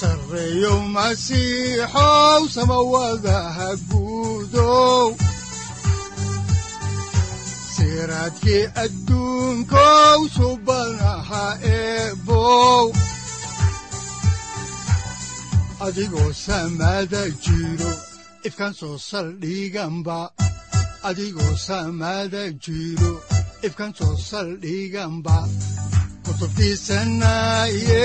sareyow 0.00 0.78
masiixow 0.94 2.42
samawadaha 2.54 3.68
guudow 3.90 5.06
siraadkii 7.74 8.64
adduunkow 8.84 10.18
subanaha 10.36 11.44
eebow 11.76 12.84
jiro 17.44 17.92
ifkaan 18.48 18.74
soo 18.80 18.96
saldhiganba 19.08 20.18
adigoo 21.08 21.54
soo 23.98 24.14
saldhiganba 24.30 25.36
kutubtiisanaye 26.24 28.04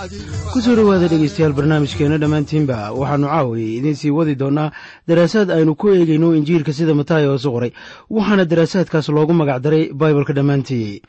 ku 0.00 0.58
soo 0.64 0.72
dhowaada 0.76 1.08
dhegeystayaal 1.12 1.52
barnaamijkeenna 1.52 2.16
dhammaantiinba 2.22 2.76
waxaannu 2.96 3.28
caawayay 3.28 3.76
idiin 3.78 3.96
sii 4.00 4.10
wadi 4.10 4.34
doonnaa 4.34 4.72
daraasaad 5.08 5.50
aynu 5.52 5.74
ku 5.76 5.92
eegayno 5.92 6.32
injiilka 6.38 6.72
sida 6.72 6.94
mataayosu 6.96 7.52
qoray 7.52 7.70
waxaana 8.08 8.44
daraasaadkaas 8.48 9.08
loogu 9.12 9.34
magacdaray 9.36 9.92
baibalka 9.92 10.32
dhammaantii. 10.32 11.02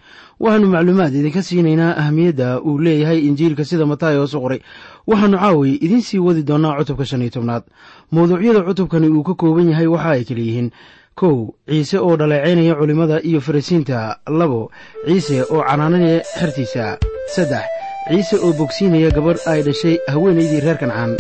Waxaannu 0.44 0.68
macluumaad 0.76 1.16
idinka 1.16 1.40
siinaynaa 1.42 1.96
ahamiyadda 2.04 2.60
uu 2.68 2.78
leeyahay 2.84 3.20
injiilka 3.32 3.64
sida 3.66 3.86
mataayosu 3.88 4.42
qoray 4.44 4.60
waxaannu 5.08 5.38
caawayay 5.40 5.76
idiin 5.86 6.02
sii 6.04 6.20
wadi 6.20 6.44
doonnaa 6.44 6.76
cutubka 6.84 7.06
shan 7.06 7.22
iyo 7.24 7.30
tobnaad. 7.32 7.64
Mawduucyada 8.12 8.62
cutubkani 8.68 9.08
uu 9.08 9.24
ka 9.24 9.34
kooban 9.40 9.72
yahay 9.72 9.88
waxa 9.88 10.10
ay 10.20 10.24
kala 10.28 10.40
yihiin 10.44 10.72
kow 11.16 11.56
ciise 11.68 11.96
oo 12.00 12.16
dhaleecaynaya 12.20 12.76
culimmada 12.76 13.24
iyo 13.24 13.40
farisiinta 13.42 14.20
labo 14.28 14.72
ciise 15.08 15.44
oo 15.48 15.64
canaananaya 15.64 16.20
xertiisa 16.40 16.98
saddex 17.36 17.64
ciise 18.10 18.36
oo 18.46 18.52
bogsiinaya 18.60 19.10
gabadh 19.16 19.42
ay 19.52 19.60
dhashay 19.68 19.96
haweenaydii 20.14 20.62
reer 20.66 20.78
kancaan 20.82 21.12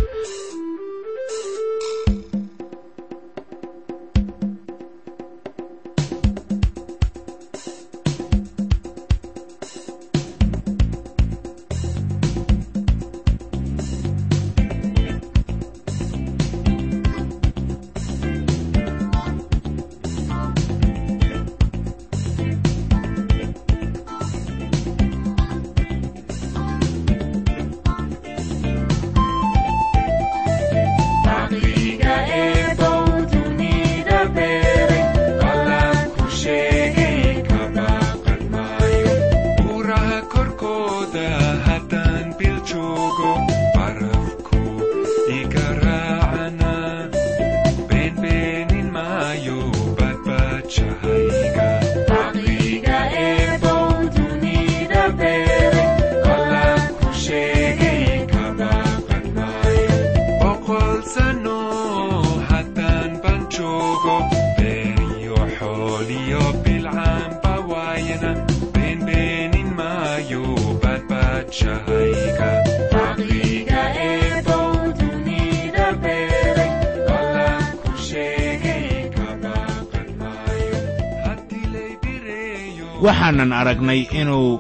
waxaanan 83.06 83.52
aragnay 83.54 84.02
inuu 84.22 84.60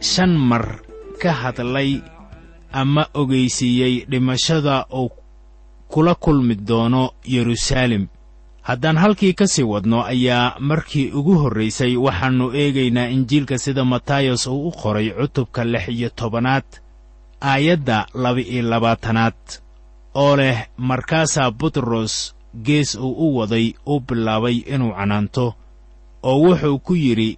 shan 0.00 0.32
mar 0.50 0.64
ka 1.22 1.32
hadlay 1.32 2.00
ama 2.72 3.06
ogaysiiyey 3.14 3.94
dhimashada 4.10 4.86
uu 5.00 5.10
kula 5.92 6.14
kulmi 6.14 6.54
doono 6.68 7.02
yeruusaalem 7.34 8.06
haddaan 8.68 8.96
halkii 8.96 9.32
ka 9.38 9.46
sii 9.46 9.62
wadno 9.72 9.98
ayaa 10.04 10.56
markii 10.58 11.10
ugu 11.18 11.34
horraysay 11.42 11.96
waxaannu 11.96 12.46
eegaynaa 12.60 13.08
injiilka 13.16 13.58
sida 13.58 13.84
matayos 13.84 14.46
uu 14.46 14.68
u 14.68 14.72
qoray 14.72 15.10
cutubka 15.10 15.64
lix 15.64 15.88
iyo 15.88 16.08
tobanaad 16.10 16.68
aayadda 17.40 18.06
laba-iyo 18.14 18.62
labaatanaad 18.62 19.40
oo 20.14 20.36
leh 20.36 20.58
markaasaa 20.78 21.50
butros 21.50 22.34
gees 22.66 22.94
uu 22.94 23.12
u 23.24 23.36
waday 23.36 23.74
u 23.86 24.00
bilaabay 24.00 24.56
inuu 24.74 24.92
canaanto 24.98 25.54
oo 26.28 26.38
wuxuu 26.44 26.78
ku 26.86 26.92
yidhi 27.04 27.30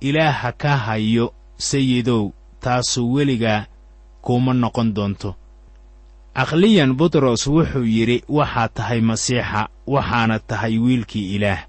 ilaaha 0.00 0.50
ka 0.62 0.72
hayo 0.86 1.26
sayidow 1.68 2.22
taasu 2.62 3.00
weligaa 3.14 3.66
kuuma 4.24 4.52
noqon 4.62 4.88
doonto. 4.96 5.30
Aqliyan 6.42 6.92
butros 6.98 7.42
wuxuu 7.54 7.84
yidhi 7.96 8.16
waxaad 8.36 8.70
tahay 8.76 9.00
masiixa 9.08 9.60
waxaana 9.94 10.36
tahay 10.48 10.74
wiilkii 10.84 11.34
ilaah. 11.36 11.62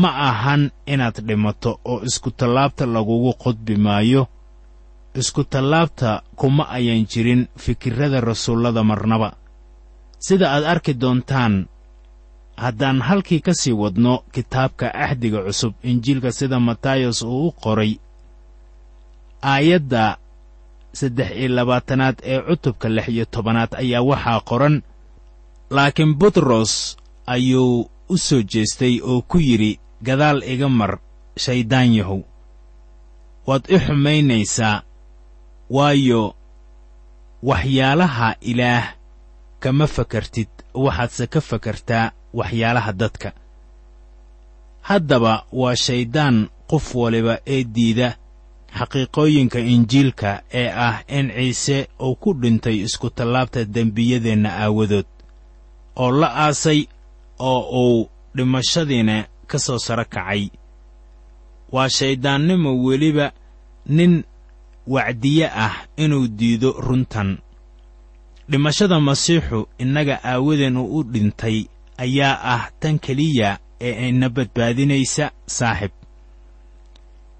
Ma 0.00 0.10
ahan 0.28 0.62
inaad 0.92 1.16
dhimato 1.26 1.70
oo 1.90 1.98
iskutallaabta 2.08 2.84
lagugu 2.86 3.32
qodbi 3.42 3.74
maayo. 3.86 4.22
Iskutallaabta 5.20 6.22
kuma 6.36 6.64
ayan 6.68 7.06
jirin 7.06 7.46
fikirrada 7.56 8.20
rasuullada 8.20 8.82
marnaba. 8.84 9.30
Sida 10.18 10.46
aad 10.54 10.64
arki 10.64 10.94
doontaan 10.94 11.66
haddaan 12.56 13.00
halkii 13.02 13.40
ka 13.40 13.54
sii 13.54 13.72
wadno 13.72 14.22
kitaabka 14.32 14.94
axdiga 14.94 15.42
cusub 15.46 15.74
injiilka 15.82 16.32
sida 16.32 16.60
matayos 16.60 17.22
uu 17.22 17.48
u 17.48 17.52
qoray 17.52 17.92
aayadda 19.42 20.16
saddex 20.92 21.30
iyo 21.36 21.48
labaatanaad 21.48 22.16
ee 22.22 22.40
cutubka 22.40 22.88
lix 22.88 23.08
iyo 23.08 23.24
tobanaad 23.24 23.74
ayaa 23.82 24.02
waxaa 24.10 24.40
qoran 24.40 24.82
laakiin 25.70 26.14
butros 26.14 26.96
ayuu 27.26 27.90
u 28.08 28.18
soo 28.18 28.42
jeestay 28.42 29.00
oo 29.10 29.22
ku 29.22 29.38
yidhi 29.38 29.78
gadaal 30.06 30.42
iga 30.52 30.68
mar 30.68 30.98
shayddaan 31.36 31.94
yahow. 31.98 32.20
Waad 33.46 33.64
i 33.68 33.78
xumaynaysaa 33.78 34.82
waayo 35.70 36.34
waxyaalaha 37.42 38.28
ilaah 38.40 38.94
kama 39.62 39.86
fakartid 39.86 40.48
waxaadse 40.74 41.26
ka 41.26 41.40
fakartaa 41.40 42.12
waxyaalaha 42.38 42.92
dadka. 43.00 43.30
Haddaba 44.88 45.34
waa 45.52 45.76
shayddaan 45.84 46.36
qof 46.70 46.94
waliba 46.94 47.34
ee 47.54 47.64
diida 47.74 48.08
xaqiiqooyinka 48.78 49.58
injiilka 49.74 50.30
ee 50.60 50.68
ah 50.86 50.96
in 51.18 51.26
ciise 51.36 51.78
uu 52.06 52.14
ku 52.22 52.30
dhintay 52.40 52.76
iskutallaabta 52.86 53.60
dembiyadeenna 53.74 54.50
aawadood 54.62 55.06
oo 56.02 56.10
la 56.20 56.28
aasay 56.46 56.80
oo 57.38 57.60
uu 57.82 58.08
dhimashadiina 58.36 59.16
ka 59.50 59.58
soo 59.58 59.78
saro 59.86 60.04
kacay. 60.14 60.42
Waa 61.74 61.88
shayddaannimo 61.96 62.70
weliba 62.84 63.26
nin 63.96 64.12
wacdiye 64.94 65.46
ah 65.66 65.74
inuu 65.96 66.26
diido 66.38 66.70
runtan. 66.86 67.38
Dhimashada 68.50 69.00
masiixu 69.00 69.68
innaga 69.78 70.16
aawadeen 70.24 70.76
uu 70.76 70.98
u 70.98 71.02
dhintay 71.12 71.58
ayaa 71.98 72.34
ah 72.54 72.62
tan 72.80 72.98
keliya 72.98 73.58
ee 73.80 74.08
ina 74.08 74.28
badbaadinaysa 74.28 75.30
saaxib. 75.46 75.92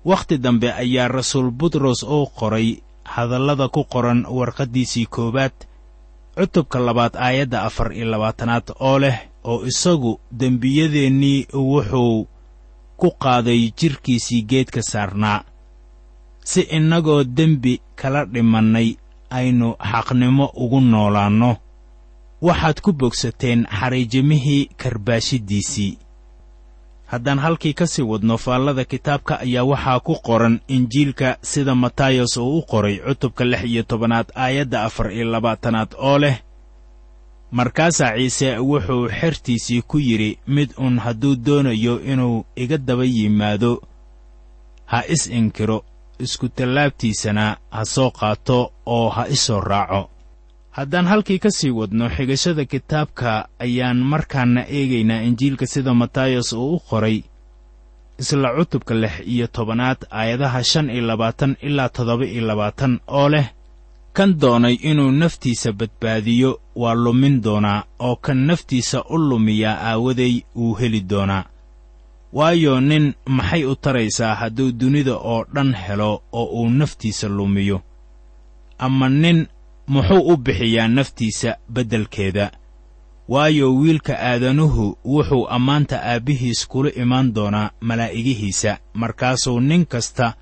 Wakhti 0.05 0.39
dambe 0.39 0.73
ayaa 0.73 1.09
rasuul 1.09 1.51
butros 1.51 2.03
oo 2.05 2.27
qoray 2.27 2.69
hadallada 3.05 3.69
ku 3.69 3.85
qoran 3.85 4.27
warqaddiisii 4.29 5.07
koowaad 5.07 5.53
cutubka 6.37 6.79
labaad 6.79 7.17
aayadda 7.17 7.63
afar 7.63 7.93
iyo 7.93 8.07
labaatanaad 8.13 8.67
oo 8.81 8.99
leh 8.99 9.19
oo 9.45 9.65
isagu 9.67 10.21
dembiyadeennii 10.41 11.47
wuxuu 11.55 12.27
ku 12.97 13.09
qaaday 13.23 13.71
jidhkiisii 13.79 14.43
geedka 14.43 14.83
saarnaa. 14.83 15.45
Si 16.45 16.61
innagoo 16.61 17.25
dembi 17.25 17.81
kala 17.97 18.25
dhimannay 18.25 18.89
aynu 19.31 19.69
xaqnimo 19.91 20.47
ugu 20.63 20.81
noolaanno 20.81 21.57
waxaad 22.47 22.79
ku 22.85 22.91
bogsateen 22.93 23.61
xariijimihii 23.79 24.71
karbaashiddiisii 24.81 25.99
haddaan 27.13 27.39
halkii 27.45 27.75
ka 27.79 27.87
sii 27.87 28.03
wadno 28.13 28.37
faallada 28.45 28.85
kitaabka 28.85 29.35
ayaa 29.45 29.65
waxaa 29.73 30.01
ku 30.07 30.15
qoran 30.27 30.61
injiilka 30.77 31.29
sida 31.43 31.75
matayos 31.75 32.37
uu 32.37 32.59
u 32.59 32.63
qoray 32.71 32.97
cutubka 33.07 33.45
lix 33.45 33.63
iyo 33.65 33.83
tobanaad 33.83 34.29
aayadda 34.35 34.83
afar 34.89 35.13
iyo 35.13 35.25
labaatanaad 35.33 35.91
oo 35.99 36.19
leh 36.19 36.37
markaasaa 37.51 38.17
ciise 38.17 38.59
wuxuu 38.59 39.09
xertiisii 39.21 39.83
ku 39.83 39.99
yidhi 39.99 40.39
mid 40.47 40.71
uun 40.79 40.99
hadduu 40.99 41.35
doonayo 41.47 41.95
inuu 42.13 42.45
iga 42.57 42.79
daba 42.79 43.05
yimaado 43.05 43.73
ha 44.91 44.99
is 45.15 45.27
inkiro 45.27 45.85
iskutallaabtiisana 46.19 47.57
ha 47.71 47.85
soo 47.85 48.11
qaato 48.11 48.73
oo 48.87 49.09
ha 49.09 49.23
isoo 49.29 49.61
raaco 49.61 50.14
haddaan 50.77 51.07
halkii 51.07 51.39
ka 51.39 51.51
sii 51.51 51.71
wadno 51.71 52.09
xigashada 52.17 52.65
kitaabka 52.73 53.49
ayaan 53.65 53.99
markaana 54.13 54.63
eegaynaa 54.79 55.23
injiilka 55.29 55.67
sida 55.67 55.95
matayos 55.95 56.53
uu 56.53 56.75
u 56.77 56.81
qoray 56.89 57.19
isla 58.19 58.49
cutubka 58.57 58.95
lix 58.95 59.15
iyo 59.27 59.47
tobanaad 59.47 60.01
aayadaha 60.11 60.65
shan 60.71 60.91
iyo 60.91 61.03
labaatan 61.11 61.57
ilaa 61.63 61.89
toddoba 61.89 62.25
iyo 62.27 62.43
labaatan 62.47 63.01
oo 63.19 63.29
leh 63.29 63.47
kan 64.17 64.31
doonay 64.41 64.75
inuu 64.91 65.11
naftiisa 65.11 65.73
badbaadiyo 65.73 66.51
waa 66.83 66.95
lumin 66.95 67.43
doonaa 67.45 67.85
oo 67.99 68.17
kan 68.17 68.39
naftiisa 68.47 69.05
u 69.15 69.19
lumiyaa 69.19 69.79
aawaday 69.91 70.35
wuu 70.57 70.75
heli 70.75 71.01
doonaa. 71.11 71.45
Waayo 72.33 72.81
nin 72.81 73.15
maxay 73.27 73.65
u 73.65 73.75
taraysaa 73.77 74.35
hadduu 74.35 74.73
dunida 74.81 75.15
oo 75.17 75.45
dhan 75.55 75.75
helo 75.75 76.23
oo 76.33 76.45
uu 76.45 76.69
naftiisa 76.71 77.29
lumiyo? 77.29 77.81
Ama 78.79 79.09
nin 79.09 79.47
muxuu 79.87 80.33
u 80.33 80.37
bixiyaa 80.37 80.89
naftiisa 80.89 81.57
beddelkeeda. 81.73 82.51
Waayo 83.29 83.75
wiilka 83.77 84.15
aadanuhu 84.19 84.99
wuxuu 85.05 85.47
ammaanta 85.49 85.97
aabbihiis 86.13 86.67
kula 86.69 86.91
imaan 87.03 87.35
doonaa 87.35 87.71
malaa'igihiisa 87.81 88.79
markaasuu 88.95 89.61
nin 89.61 89.87
kasta 89.87 90.33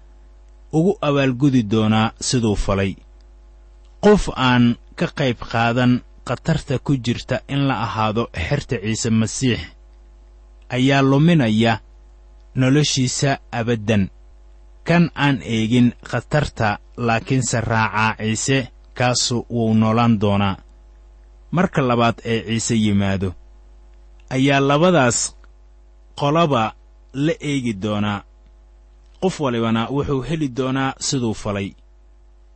ugu 0.73 0.99
abaalgudi 1.01 1.63
doonaa 1.71 2.13
siduu 2.21 2.57
falay. 2.57 2.95
Qof 4.05 4.29
aan 4.37 4.77
ka 4.99 5.07
qayb 5.19 5.39
qaadan 5.53 6.01
khatarta 6.25 6.79
ku 6.79 6.97
jirta 7.05 7.41
in 7.49 7.69
la 7.69 7.83
ahaado 7.83 8.31
xerta 8.47 8.77
ciise 8.83 9.11
masiix 9.11 9.61
ayaa 10.69 11.03
luminaya 11.03 11.81
noloshiisa 12.55 13.39
abaddan. 13.53 14.11
Kan 14.85 15.11
aan 15.15 15.39
eegin 15.43 15.95
khatarta 16.11 16.79
laakiinse 16.97 17.61
raacaa 17.61 18.17
ciise 18.19 18.59
kaasu 18.99 19.37
wuu 19.51 19.75
noolaan 19.75 20.15
doonaa. 20.23 20.57
Marka 21.57 21.81
labaad 21.89 22.15
ee 22.25 22.41
ciise 22.49 22.75
yimaado 22.85 23.31
ayaa 24.37 24.61
labadaas 24.61 25.19
qolaba 26.21 26.63
la 27.25 27.33
eegi 27.51 27.73
doonaa. 27.83 28.19
Qof 29.21 29.41
walibana 29.41 29.83
wuxuu 29.95 30.23
heli 30.29 30.49
doonaa 30.59 30.95
siduu 31.07 31.35
falay. 31.43 31.69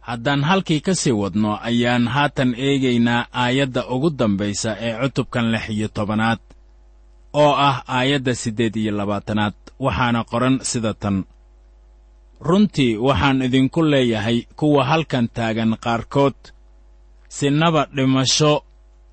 Haddaan 0.00 0.42
halkii 0.48 0.80
ka 0.86 0.94
sii 0.94 1.12
wadno 1.22 1.50
ayaan 1.68 2.04
haatan 2.14 2.50
eegaynaa 2.66 3.26
aayadda 3.42 3.82
ugu 3.94 4.10
dambaysa 4.18 4.70
ee 4.86 4.92
cutubkan 5.00 5.46
lix 5.52 5.64
iyo 5.70 5.88
tobanaad 5.88 6.38
oo 7.32 7.52
ah 7.68 7.76
aayadda 7.96 8.34
siddeed 8.34 8.76
iyo 8.76 8.92
labaatanaad 8.98 9.54
waxaana 9.84 10.20
qoran 10.30 10.54
sida 10.70 10.92
tan 11.02 11.16
runtii 12.40 12.96
waxaan 12.96 13.42
idinku 13.42 13.82
leeyahay 13.82 14.42
kuwa 14.56 14.84
halkan 14.84 15.28
taagan 15.28 15.76
qaarkood. 15.80 16.34
Sinaba 17.28 17.86
dhimasho 17.96 18.64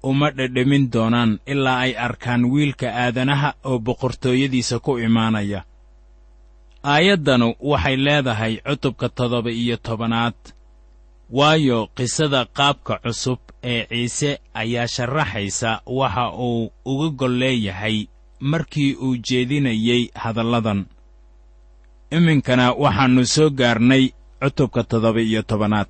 uma 0.03 0.29
dhedhemin 0.31 0.91
doonaan 0.93 1.39
ilaa 1.45 1.79
ay 1.79 1.93
arkaan 1.97 2.45
wiilka 2.45 2.87
aadanaha 3.03 3.53
oo 3.63 3.79
boqortooyadiisa 3.79 4.79
ku 4.79 4.97
imaanaya. 4.97 5.63
Aayaddanu 6.83 7.55
waxay 7.59 7.95
leedahay 7.97 8.53
cutubka 8.67 9.09
toddoba 9.09 9.51
iyo 9.51 9.77
tobanaad. 9.77 10.33
Waayo 11.31 11.87
qisada 11.95 12.45
qaabka 12.45 12.99
cusub 13.03 13.39
ee 13.63 13.85
ciise 13.89 14.39
ayaa 14.53 14.87
sharaxaysa 14.87 15.81
waxa 15.85 16.31
uu 16.37 16.71
uga 16.85 17.09
gol 17.09 17.31
leeyahay 17.39 18.07
markii 18.39 18.93
uu 18.95 19.15
jeedinayey 19.17 20.09
hadalladan 20.15 20.85
iminkana 22.17 22.65
waxaannu 22.83 23.23
soo 23.35 23.49
gaarnay 23.59 24.03
cutubka 24.41 24.81
toddoba 24.89 25.21
iyo 25.21 25.41
tobanaad. 25.49 25.87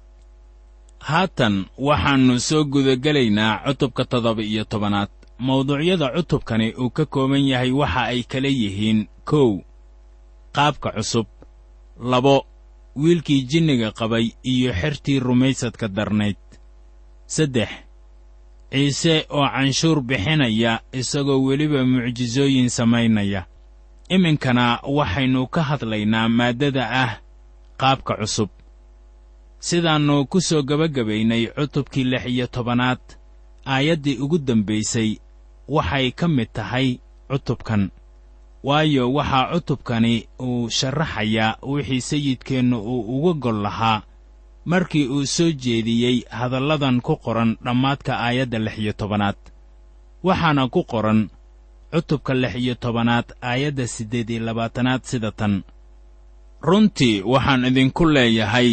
Haatan 1.07 1.55
waxaannu 1.87 2.35
soo 2.47 2.63
gudagelaynaa 2.71 3.53
cutubka 3.65 4.03
toddoba 4.11 4.41
iyo 4.51 4.63
tobanaad. 4.71 5.09
Mawduucyada 5.45 6.07
cutubkani 6.15 6.67
uu 6.81 6.89
ka 6.89 7.05
kooban 7.13 7.43
yahay 7.51 7.71
waxa 7.71 8.01
ay 8.11 8.21
kala 8.31 8.47
yihiin 8.61 8.99
kow 9.29 9.49
qaabka 10.55 10.89
cusub 10.95 11.27
labo 12.11 12.35
wiilkii 13.01 13.41
jinniga 13.49 13.89
qabay 13.99 14.25
iyo 14.43 14.69
xertii 14.79 15.19
rumaysadka 15.19 15.87
darnayd. 15.87 16.37
Saddex 17.35 17.69
ciise 18.71 19.15
oo 19.29 19.47
canshuur 19.53 20.01
bixinaya 20.01 20.71
isagoo 20.99 21.39
weliba 21.47 21.81
mucjisooyin 21.85 22.69
samaynaya 22.69 23.41
iminkana 24.09 24.79
waxaynu 24.83 25.47
ka 25.47 25.61
hadlaynaa 25.63 26.29
maaddada 26.29 26.83
ah 27.03 27.11
qaabka 27.77 28.13
cusub. 28.19 28.49
Sidaannu 29.59 30.25
ku 30.27 30.41
soo 30.41 30.61
gebagabaynay 30.63 31.47
cutubkii 31.55 32.03
lix 32.03 32.25
iyo 32.25 32.47
tobanaad 32.47 32.99
aayaddii 33.65 34.17
ugu 34.23 34.37
dambaysay 34.37 35.17
waxay 35.67 36.11
ka 36.11 36.27
mid 36.27 36.49
tahay 36.53 36.99
cutubkan. 37.29 37.89
Waayo 38.63 39.13
waxaa 39.13 39.51
cutubkani 39.53 40.27
uu 40.39 40.69
sharaxayaa 40.69 41.57
wixii 41.63 42.01
sayidkeennu 42.01 42.77
uu 42.79 43.01
uga 43.19 43.33
gol 43.39 43.61
lahaa 43.61 44.01
markii 44.65 45.07
uu 45.07 45.25
soo 45.25 45.51
jeediyey 45.51 46.23
hadalladan 46.29 47.01
ku 47.01 47.15
qoran 47.15 47.57
dhammaadka 47.63 48.19
aayadda 48.19 48.59
lix 48.59 48.77
iyo 48.79 48.93
tobanaad. 48.93 49.35
Waxaana 50.23 50.67
ku 50.67 50.83
qoran 50.83 51.29
cutubka 51.93 52.33
lix 52.33 52.55
iyo 52.55 52.75
tobanaad 52.75 53.27
aayadda 53.41 53.87
siddeed 53.87 54.29
iyo 54.29 54.41
labaatanaad 54.45 55.01
sida 55.03 55.31
tan. 55.31 55.63
Runtii 56.61 57.21
waxaan 57.21 57.65
idinku 57.65 58.05
leeyahay 58.05 58.69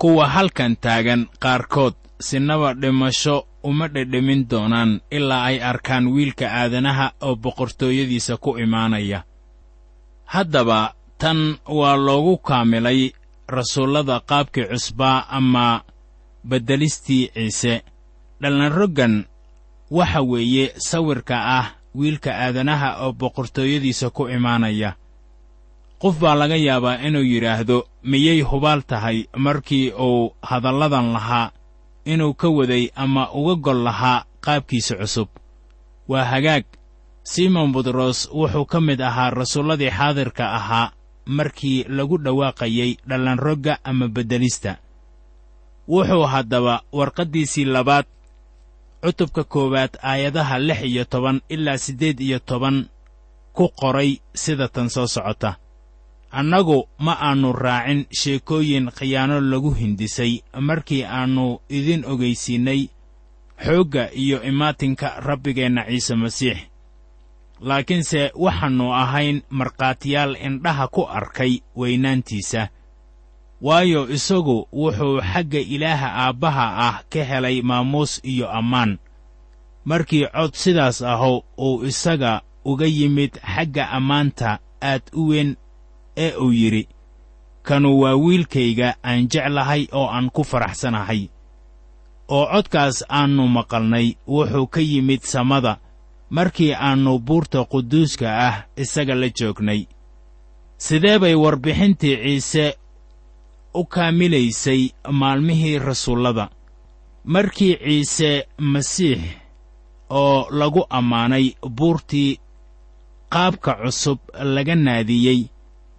kuwa 0.00 0.28
halkan 0.28 0.76
taagan 0.76 1.26
qaarkood 1.42 1.94
sinaba 2.20 2.74
dhimasho 2.74 3.46
uma 3.62 3.88
dhedhemin 3.88 4.48
doonaan 4.50 5.00
ilaa 5.10 5.44
ay 5.44 5.62
arkaan 5.70 6.06
wiilka 6.14 6.46
aadanaha 6.60 7.06
oo 7.20 7.34
boqortooyadiisa 7.36 8.36
ku 8.36 8.58
imaanaya. 8.58 9.24
Haddaba 10.24 10.94
tan 11.18 11.58
waa 11.68 11.96
loogu 11.96 12.38
kaamilay 12.38 13.10
rasuullada 13.48 14.20
qaabkii 14.20 14.64
cusbaa 14.70 15.26
ama 15.38 15.84
beddelistii 16.48 17.28
ciise. 17.34 17.82
Dhallanroggan 18.40 19.24
waxa 19.90 20.20
weeye 20.22 20.74
sawirka 20.88 21.36
ah 21.58 21.66
wiilka 21.94 22.30
aadanaha 22.44 22.88
oo 23.06 23.12
boqortooyadiisa 23.12 24.10
ku 24.10 24.28
imaanaya. 24.28 24.96
Qof 26.00 26.18
baa 26.20 26.34
laga 26.34 26.56
yaabaa 26.56 26.98
inuu 27.06 27.22
yidhaahdo 27.22 27.86
miyay 28.02 28.40
hubaal 28.40 28.82
tahay 28.82 29.24
markii 29.36 29.92
uu 29.92 30.34
hadalladan 30.42 31.12
lahaa 31.12 31.50
inuu 32.04 32.34
ka 32.34 32.48
waday 32.48 32.90
ama 32.94 33.30
uga 33.32 33.54
gol 33.54 33.80
lahaa 33.84 34.24
qaabkiisa 34.40 34.94
cusub? 34.96 35.28
Waa 36.08 36.24
hagaag. 36.24 36.64
Simon 37.22 37.72
butros 37.72 38.26
wuxuu 38.34 38.64
ka 38.66 38.80
mid 38.80 39.00
ahaa 39.00 39.30
rasuulladii 39.30 39.90
xaadirka 39.90 40.44
ahaa 40.58 40.92
markii 41.26 41.84
lagu 41.88 42.18
dhawaaqayey 42.18 42.96
dhallanrogga 43.08 43.78
ama 43.84 44.08
beddelista 44.08 44.76
wuxuu 45.88 46.26
haddaba 46.26 46.82
warqaddiisii 46.92 47.64
labaad 47.64 48.06
cutubka 49.02 49.44
koowaad 49.44 49.92
aayadaha 50.02 50.58
lix 50.58 50.80
iyo 50.90 51.04
toban 51.04 51.40
ilaa 51.48 51.78
siddeed 51.78 52.20
iyo 52.20 52.38
toban 52.38 52.86
ku 53.52 53.68
qoray 53.68 54.10
sida 54.34 54.68
tan 54.68 54.88
soo 54.90 55.06
socota. 55.06 55.56
Annagu 56.30 56.88
ma 56.98 57.12
aannu 57.20 57.52
raacin 57.52 58.06
sheekooyin 58.20 58.90
khiyaano 58.96 59.40
lagu 59.40 59.70
hindisay 59.80 60.32
markii 60.60 61.04
aannu 61.04 61.60
idin 61.68 62.04
ogaysiinnay 62.12 62.80
xoogga 63.64 64.04
iyo 64.22 64.42
imaatinka 64.42 65.20
rabbigeenna 65.20 65.84
ciise 65.88 66.14
masiix. 66.14 66.58
Laakiinse 67.60 68.32
waxaannu 68.44 68.86
ahayn 69.02 69.42
markhaatiyaal 69.50 70.36
indhaha 70.46 70.88
ku 70.88 71.02
arkay 71.18 71.52
weynaantiisa 71.76 72.68
waayo 73.62 74.08
isagu 74.16 74.68
wuxuu 74.72 75.20
xagga 75.20 75.58
ilaaha 75.74 76.08
aabbaha 76.24 76.66
ah 76.88 76.96
ka 77.12 77.24
helay 77.24 77.62
maamuus 77.62 78.20
iyo 78.24 78.50
ammaan. 78.50 78.98
Markii 79.84 80.26
cod 80.26 80.54
sidaas 80.54 81.02
aho 81.02 81.44
uu 81.58 81.84
isaga 81.86 82.42
uga 82.64 82.86
yimid 82.86 83.32
xagga 83.54 83.84
ammaanta 83.90 84.58
aad 84.82 85.02
u 85.12 85.28
weyn 85.28 85.56
ee 86.16 86.32
uu 86.36 86.52
yidhi 86.52 86.88
kanu 87.62 88.00
waa 88.00 88.14
wiilkayga 88.24 88.88
aan 89.02 89.28
jeclahay 89.32 89.86
oo 89.92 90.06
aan 90.10 90.30
ku 90.30 90.42
faraxsanahay. 90.44 91.22
Oo 92.28 92.46
codkaas 92.52 93.04
aannu 93.08 93.46
maqalnay 93.56 94.06
wuxuu 94.26 94.66
ka 94.66 94.80
yimid 94.80 95.22
samada 95.22 95.78
markii 96.30 96.74
aannu 96.74 97.18
buurta 97.18 97.64
quduuska 97.64 98.26
ah 98.48 98.56
isaga 98.76 99.14
la 99.14 99.28
joognay. 99.38 99.86
Sidee 100.76 101.18
bay 101.18 101.34
warbixintii 101.34 102.16
ciise 102.22 102.64
u 103.74 103.84
kaamilaysay 103.84 104.88
maalmihii 105.10 105.78
rasuullada. 105.78 106.48
Markii 107.24 107.76
ciise 107.84 108.48
masiix 108.58 109.20
oo 110.10 110.46
lagu 110.50 110.86
ammaanay 110.90 111.46
buurtii 111.76 112.38
qaabka 113.32 113.74
cusub 113.82 114.18
laga 114.54 114.74
naadiyey 114.74 115.40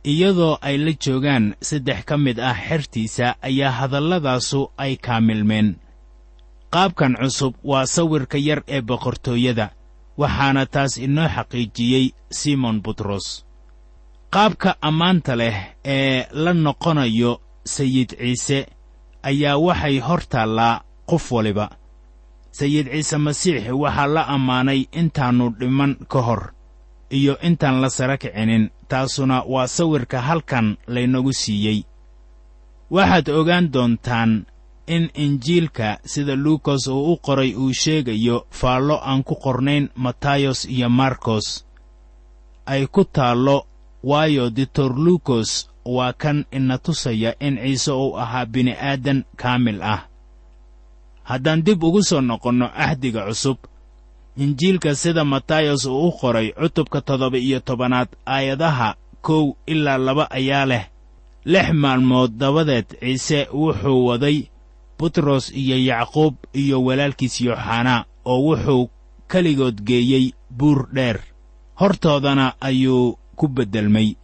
iyadoo 0.03 0.57
ay 0.61 0.77
la 0.77 0.91
joogaan 1.03 1.55
saddex 1.61 1.99
ka 2.05 2.17
mid 2.17 2.39
ah 2.39 2.57
xertiisa 2.67 3.35
ayaa 3.41 3.71
hadalladaasu 3.71 4.71
ay 4.77 4.95
kaamilmeen. 5.05 5.75
Qaabkan 6.73 7.15
cusub 7.21 7.53
waa 7.63 7.85
sawirka 7.85 8.37
yar 8.37 8.61
ee 8.67 8.81
boqortooyada 8.81 9.69
waxaana 10.17 10.65
taas 10.65 10.97
inoo 10.97 11.27
xaqiijiyey 11.35 12.05
simon 12.39 12.81
butros. 12.83 13.45
Qaabka 14.33 14.75
ammaanta 14.81 15.35
leh 15.35 15.57
ee 15.85 16.25
la 16.43 16.53
noqonayo 16.53 17.31
sayid 17.65 18.09
ciise 18.19 18.67
ayaa 19.23 19.57
waxay 19.57 19.99
hor 19.99 20.21
taallaa 20.29 20.81
qof 21.09 21.31
waliba. 21.31 21.69
Sayid 22.51 22.87
ciise 22.91 23.17
masiix 23.17 23.71
waxaa 23.71 24.07
la 24.07 24.23
ammaanay 24.27 24.85
intaannu 24.91 25.49
dhiman 25.59 25.95
ka 26.11 26.21
hor 26.21 26.53
iyo 27.09 27.37
intaan 27.41 27.81
la 27.81 27.89
sara 27.89 28.17
kicinin 28.17 28.69
taasuna 28.87 29.43
waa 29.47 29.67
sawirka 29.67 30.21
halkan 30.21 30.77
laynagu 30.87 31.33
siiyey. 31.33 31.83
Waxaad 32.91 33.29
ogaan 33.29 33.71
doontaan 33.73 34.45
in 34.87 35.09
injiilka 35.15 35.99
sida 36.05 36.35
luukas 36.35 36.87
uu 36.87 37.13
u 37.13 37.17
qoray 37.17 37.55
uu 37.55 37.73
sheegayo 37.73 38.45
faallo 38.51 38.99
aan 39.01 39.23
ku 39.23 39.35
qornayn 39.35 39.89
matayos 39.95 40.65
iyo 40.65 40.89
markos 40.89 41.65
ay 42.65 42.87
ku 42.87 43.05
taallo 43.05 43.67
waayo 44.03 44.49
ditor 44.49 44.91
luukos 44.95 45.69
waa 45.85 46.13
kan 46.13 46.45
ina 46.51 46.77
tusaya 46.77 47.35
in 47.39 47.57
ciise 47.57 47.91
uu 47.91 48.17
ahaa 48.17 48.45
bini'aadan 48.45 49.23
kaamil 49.35 49.81
ah. 49.81 50.07
Haddaan 51.23 51.63
dib 51.63 51.83
ugu 51.83 52.03
soo 52.03 52.21
noqonno 52.21 52.67
ahdiga 52.75 53.25
cusub 53.27 53.57
injiilka 54.37 54.95
sida 54.95 55.23
matayos 55.25 55.85
uu 55.85 56.07
u 56.07 56.11
qoray 56.11 56.51
cutubka 56.51 57.01
toddoba 57.01 57.37
iyo 57.37 57.59
tobanaad 57.59 58.07
aayadaha 58.25 58.95
kow 59.21 59.55
ilaa 59.65 59.97
laba 59.97 60.31
ayaa 60.31 60.65
leh. 60.65 60.85
Lix 61.45 61.73
maalmood 61.73 62.31
dabadeed 62.37 62.85
ciise 62.99 63.47
wuxuu 63.53 64.05
waday 64.05 64.47
butros 64.99 65.51
iyo 65.51 65.77
yacquub 65.77 66.35
iyo 66.53 66.83
walaalkiis 66.83 67.41
yooxanaa 67.41 68.05
oo 68.25 68.39
wuxuu 68.47 68.89
keligood 69.27 69.81
geeyey 69.83 70.31
buur 70.57 70.87
dheer. 70.93 71.19
Hortoodana 71.79 72.53
ayuu 72.61 73.17
ku 73.35 73.47
beddelmay 73.47 74.15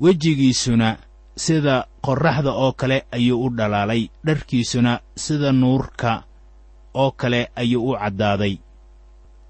wejigiisuna 0.00 0.96
sida 1.36 1.86
qorraxda 2.06 2.52
oo 2.52 2.72
kale 2.72 3.06
ayuu 3.12 3.44
u 3.46 3.48
dhalaalay 3.56 4.02
dharkiisuna 4.26 5.00
sida 5.16 5.52
nuurka 5.52 6.22
oo 6.94 7.10
kale 7.10 7.50
ayuu 7.56 7.90
u 7.90 7.96
caddaaday. 8.00 8.54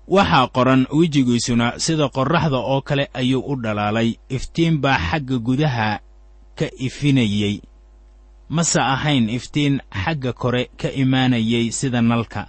Waxaa 0.08 0.46
qoran 0.56 0.86
wejigiisuna 0.98 1.66
sida 1.84 2.08
qorraxda 2.16 2.58
oo 2.58 2.80
kale 2.82 3.04
ayuu 3.14 3.42
u 3.46 3.54
dhalaalay 3.62 4.14
iftiin 4.28 4.80
baa 4.82 4.98
xagga 4.98 5.38
gudaha 5.38 6.00
ka 6.58 6.66
ifinayey 6.86 7.56
mase 8.48 8.80
ahayn 8.80 9.30
iftiin 9.30 9.80
xagga 10.02 10.32
kore 10.32 10.62
ka 10.80 10.88
imaanayay 11.02 11.70
sida 11.78 12.00
nalka. 12.02 12.42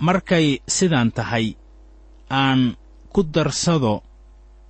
Markay 0.00 0.60
sidan 0.68 1.12
tahay 1.12 1.56
aan 2.30 2.76
ku 3.12 3.22
darsado 3.22 4.02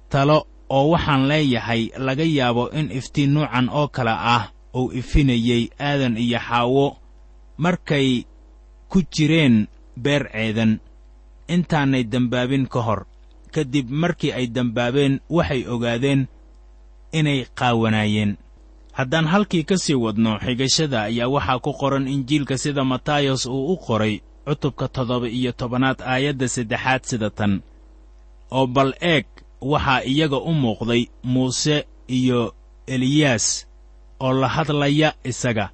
talo 0.09 0.47
oo 0.71 0.87
waxaan 0.95 1.23
leeyahay 1.31 1.83
laga 2.07 2.25
yaabo 2.39 2.65
in 2.79 2.87
iftiin 2.99 3.31
nuucan 3.35 3.67
oo 3.79 3.89
kale 3.97 4.15
ah 4.35 4.45
uu 4.79 4.93
ifinayey 5.01 5.63
aadan 5.89 6.15
iyo 6.25 6.39
xaawo 6.49 6.87
markay 7.65 8.25
ku 8.91 8.99
jireen 9.13 9.67
beer 10.03 10.25
ceedan. 10.33 10.73
Intaanay 11.55 12.05
dembaabin 12.13 12.67
ka 12.73 12.81
hor 12.87 13.01
ka 13.55 13.65
dib 13.73 13.91
markii 13.91 14.33
ay 14.33 14.47
dembaabeen 14.47 15.15
waxay 15.37 15.63
ogaadeen 15.67 16.21
inay 17.19 17.41
qaawanaayeen. 17.59 18.33
Haddaan 18.93 19.27
halkii 19.33 19.65
ka 19.69 19.77
sii 19.79 19.95
wadno 20.05 20.39
xigashada 20.39 21.03
ayaa 21.11 21.29
waxaa 21.35 21.59
ku 21.59 21.73
qoran 21.81 22.07
injiilka 22.15 22.55
sida 22.59 22.85
matayos 22.85 23.47
uu 23.47 23.73
u 23.75 23.77
qoray 23.77 24.15
cutubka 24.47 24.89
toddoba 24.89 25.29
iyo 25.29 25.53
tobanaad 25.53 25.99
aayadda 26.03 26.47
saddexaad 26.49 27.03
sida 27.11 27.31
tan 27.31 27.63
oo 28.51 28.67
bal 28.67 28.95
eeg 29.01 29.27
waxaa 29.61 30.03
iyaga 30.05 30.37
u 30.37 30.53
muuqday 30.55 31.07
muuse 31.25 31.87
iyo 32.09 32.55
eliyaas 32.87 33.67
oo 34.21 34.33
la 34.33 34.49
hadlaya 34.49 35.15
isaga. 35.25 35.71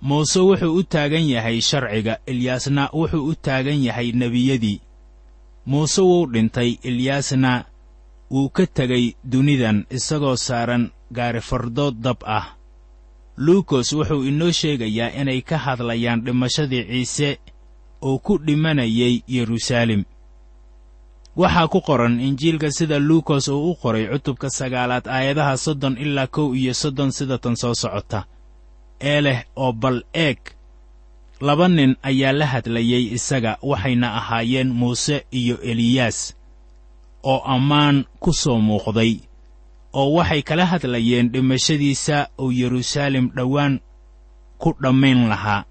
Muuse 0.00 0.40
wuxuu 0.40 0.74
u 0.78 0.82
taagan 0.82 1.26
yahay 1.30 1.60
sharciga 1.60 2.18
elyaasna 2.26 2.90
wuxuu 2.92 3.26
u 3.30 3.34
taagan 3.34 3.82
yahay 3.84 4.12
nebiyadii. 4.12 4.80
Muuse 5.66 6.00
wuu 6.02 6.26
dhintay 6.26 6.78
elyaasna 6.82 7.64
wuu 8.30 8.48
ka 8.48 8.66
tegay 8.66 9.14
dunidan 9.24 9.86
isagoo 9.90 10.36
saaran 10.36 10.90
gaarifardood 11.12 11.94
dab 12.00 12.16
ah. 12.26 12.54
Luukos 13.36 13.92
wuxuu 13.92 14.24
inoo 14.24 14.50
sheegayaa 14.50 15.14
inay 15.20 15.40
ka 15.42 15.58
hadlayaan 15.58 16.24
dhimashadii 16.24 16.84
ciise 16.84 17.38
oo 18.02 18.18
ku 18.18 18.38
dhimanayay 18.38 19.22
yeruusaalem 19.26 20.04
waxaa 21.38 21.68
ku 21.72 21.78
qoran 21.88 22.18
injiilka 22.20 22.68
sida 22.76 22.98
luukos 23.08 23.46
uu 23.48 23.70
u 23.70 23.74
qoray 23.82 24.04
cutubka 24.12 24.48
sagaalaad 24.58 25.06
aayadaha 25.16 25.54
soddon 25.64 25.94
ilaa 26.04 26.26
kow 26.26 26.48
iyo 26.60 26.74
soddon 26.74 27.10
sida 27.16 27.38
tan 27.38 27.56
soo 27.56 27.74
socota. 27.82 28.20
Ee 29.10 29.20
leh 29.20 29.40
oo 29.56 29.72
bal 29.72 29.98
eeg. 30.14 30.38
Laba 31.46 31.68
nin 31.68 31.92
ayaa 32.02 32.32
la 32.40 32.46
hadlayey 32.52 33.04
isaga 33.16 33.52
waxayna 33.70 34.08
ahaayeen 34.18 34.70
muuse 34.80 35.16
iyo 35.40 35.56
eliyaas 35.70 36.18
oo 37.22 37.40
ammaan 37.54 37.96
ku 38.22 38.30
soo 38.42 38.58
muuqday 38.68 39.12
oo 40.00 40.08
waxay 40.18 40.42
kala 40.48 40.64
hadlayeen 40.72 41.26
dhimashadiisa 41.32 42.16
oo 42.42 42.50
yeruusaalem 42.60 43.26
dhowaan 43.36 43.74
ku 44.62 44.68
dhammayn 44.82 45.20
lahaa. 45.32 45.62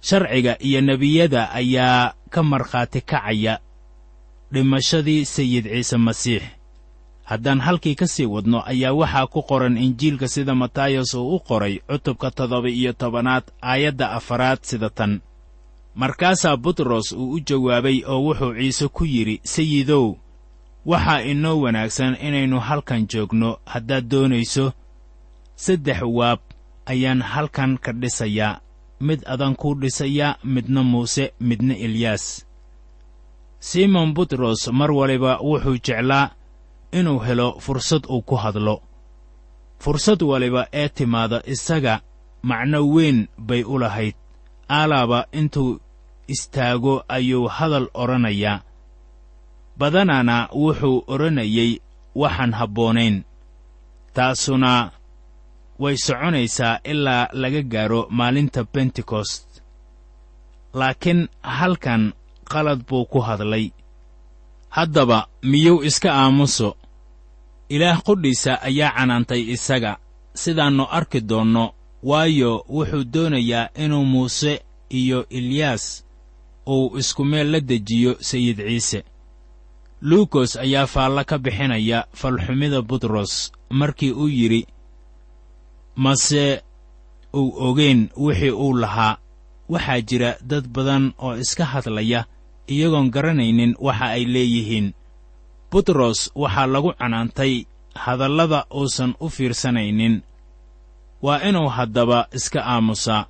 Sharciga 0.00 0.54
iyo 0.62 0.80
nebiyada 0.80 1.50
ayaa 1.50 2.14
ka 2.30 2.40
markhaati 2.42 3.00
kacaya 3.10 3.58
dhimashadii 4.52 5.24
sayid 5.24 5.64
ciise 5.64 5.96
masiix. 5.96 6.42
Haddaan 7.24 7.60
halkii 7.60 7.94
ka 7.94 8.06
sii 8.06 8.26
wadno 8.26 8.62
ayaa 8.66 8.92
waxaa 8.92 9.26
ku 9.26 9.42
qoran 9.42 9.76
injiilka 9.78 10.28
sida 10.28 10.54
matayos 10.54 11.14
uu 11.14 11.34
u 11.36 11.40
qoray 11.40 11.78
cutubka 11.88 12.30
toddoba 12.30 12.68
iyo 12.70 12.92
tobanaad 12.92 13.42
aayadda 13.62 14.10
afaraad 14.12 14.58
sida 14.62 14.90
tan. 14.90 15.20
Markaasaa 15.94 16.56
butros 16.56 17.12
uu 17.12 17.30
u 17.32 17.40
jawaabay 17.40 18.02
oo 18.06 18.22
wuxuu 18.24 18.54
ciise 18.54 18.88
ku 18.88 19.04
yidhi 19.04 19.40
sayidow 19.44 20.14
waxaa 20.86 21.20
inoo 21.22 21.60
wanaagsan 21.60 22.16
inaynu 22.22 22.60
halkan 22.60 23.06
joogno 23.08 23.58
haddaad 23.66 24.04
doonayso. 24.08 24.72
Saddex 25.56 26.02
waab 26.02 26.38
ayaan 26.86 27.22
halkan 27.22 27.78
ka 27.78 27.92
dhisayaa 27.92 28.60
mid 29.00 29.20
adan 29.26 29.56
kuu 29.56 29.74
dhisayaa 29.74 30.36
midna 30.44 30.82
muuse 30.82 31.32
midna 31.40 31.74
eliyaas 31.76 32.45
simon 33.58 34.14
butros 34.14 34.68
mar 34.68 34.90
waliba 34.90 35.38
wuxuu 35.40 35.78
jeclaa 35.78 36.30
inuu 36.92 37.18
helo 37.18 37.58
fursad 37.60 38.06
uu 38.08 38.22
ku 38.22 38.36
hadlo. 38.36 38.82
Fursad 39.78 40.22
waliba 40.22 40.66
ee 40.72 40.88
timaada 40.88 41.42
isaga 41.46 42.00
macno 42.42 42.88
weyn 42.94 43.28
bay 43.38 43.62
u 43.64 43.78
lahayd. 43.78 44.14
Aalaaba 44.70 45.26
intuu 45.32 45.80
istaago 46.28 47.04
ayuu 47.08 47.46
hadal 47.48 47.88
odhanayaa 47.94 48.62
badanana 49.78 50.48
wuxuu 50.52 51.04
odhanayay 51.06 51.80
waxaan 52.14 52.52
habboonayn. 52.52 53.24
Taasuna 54.14 54.90
way 55.78 55.96
soconaysaa 55.96 56.80
ilaa 56.84 57.28
laga 57.32 57.62
gaaro 57.62 58.06
maalinta 58.10 58.64
bentekost 58.64 59.62
laakiin 60.74 61.28
halkan 61.42 62.12
qalad 62.52 62.80
buu 62.88 63.04
ku 63.04 63.20
hadlay. 63.20 63.70
Haddaba 64.70 65.28
miyuu 65.42 65.82
iska 65.88 66.10
aamuso? 66.14 66.76
Ilaah 67.68 68.02
qudhiisa 68.06 68.62
ayaa 68.62 68.92
canaantay 68.96 69.42
isaga. 69.54 69.92
Sidaannu 70.34 70.84
arki 70.90 71.20
doonno 71.20 71.64
waayo 72.02 72.64
wuxuu 72.68 73.04
doonayaa 73.04 73.68
inuu 73.74 74.04
muuse 74.04 74.62
iyo 74.90 75.28
ilyaas 75.28 76.04
uu 76.66 76.98
isku 76.98 77.24
meel 77.24 77.50
la 77.50 77.60
dejiyo 77.60 78.16
sayid 78.20 78.58
ciise. 78.68 79.04
Luukos 80.02 80.56
ayaa 80.56 80.86
faallo 80.86 81.24
ka 81.24 81.38
bixinaya 81.38 82.06
falxumida 82.12 82.82
butros 82.82 83.52
markii 83.70 84.12
uu 84.12 84.28
yidhi 84.28 84.66
mase 85.96 86.62
uu 87.34 87.48
ogeyn 87.68 88.08
wixii 88.16 88.50
uu 88.50 88.74
lahaa. 88.76 89.16
Waxaa 89.68 90.00
jira 90.00 90.36
dad 90.50 90.68
badan 90.68 91.12
oo 91.18 91.36
iska 91.36 91.64
hadlaya 91.64 92.24
iyagoon 92.74 93.10
garanaynin 93.14 93.72
waxa 93.86 94.06
ay 94.16 94.24
leeyihiin. 94.34 94.94
Butros 95.70 96.30
waxaa 96.34 96.66
lagu 96.66 96.90
canaantay 96.98 97.64
hadallada 97.94 98.66
uusan 98.78 99.14
u 99.20 99.28
fiirsanaynin. 99.28 100.22
Waa 101.22 101.40
inuu 101.48 101.68
haddaba 101.68 102.28
iska 102.32 102.60
aamusaa 102.72 103.26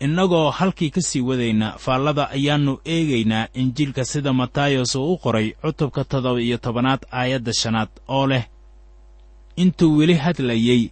innagoo 0.00 0.50
halkii 0.50 0.90
ka 0.90 1.00
sii 1.02 1.20
wadayna 1.20 1.72
faallada 1.78 2.30
ayaannu 2.30 2.78
eegaynaa 2.84 3.48
injiilka 3.54 4.04
sida 4.04 4.32
matayos 4.32 4.94
uu 4.94 5.12
u 5.12 5.18
qoray 5.18 5.52
cutubka 5.62 6.04
toddoba 6.04 6.40
iyo 6.40 6.58
tobanaad 6.58 7.02
aayadda 7.12 7.52
shanaad 7.52 7.88
oo 8.08 8.26
leh 8.26 8.44
intuu 9.56 9.96
weli 9.98 10.14
hadlayey 10.14 10.90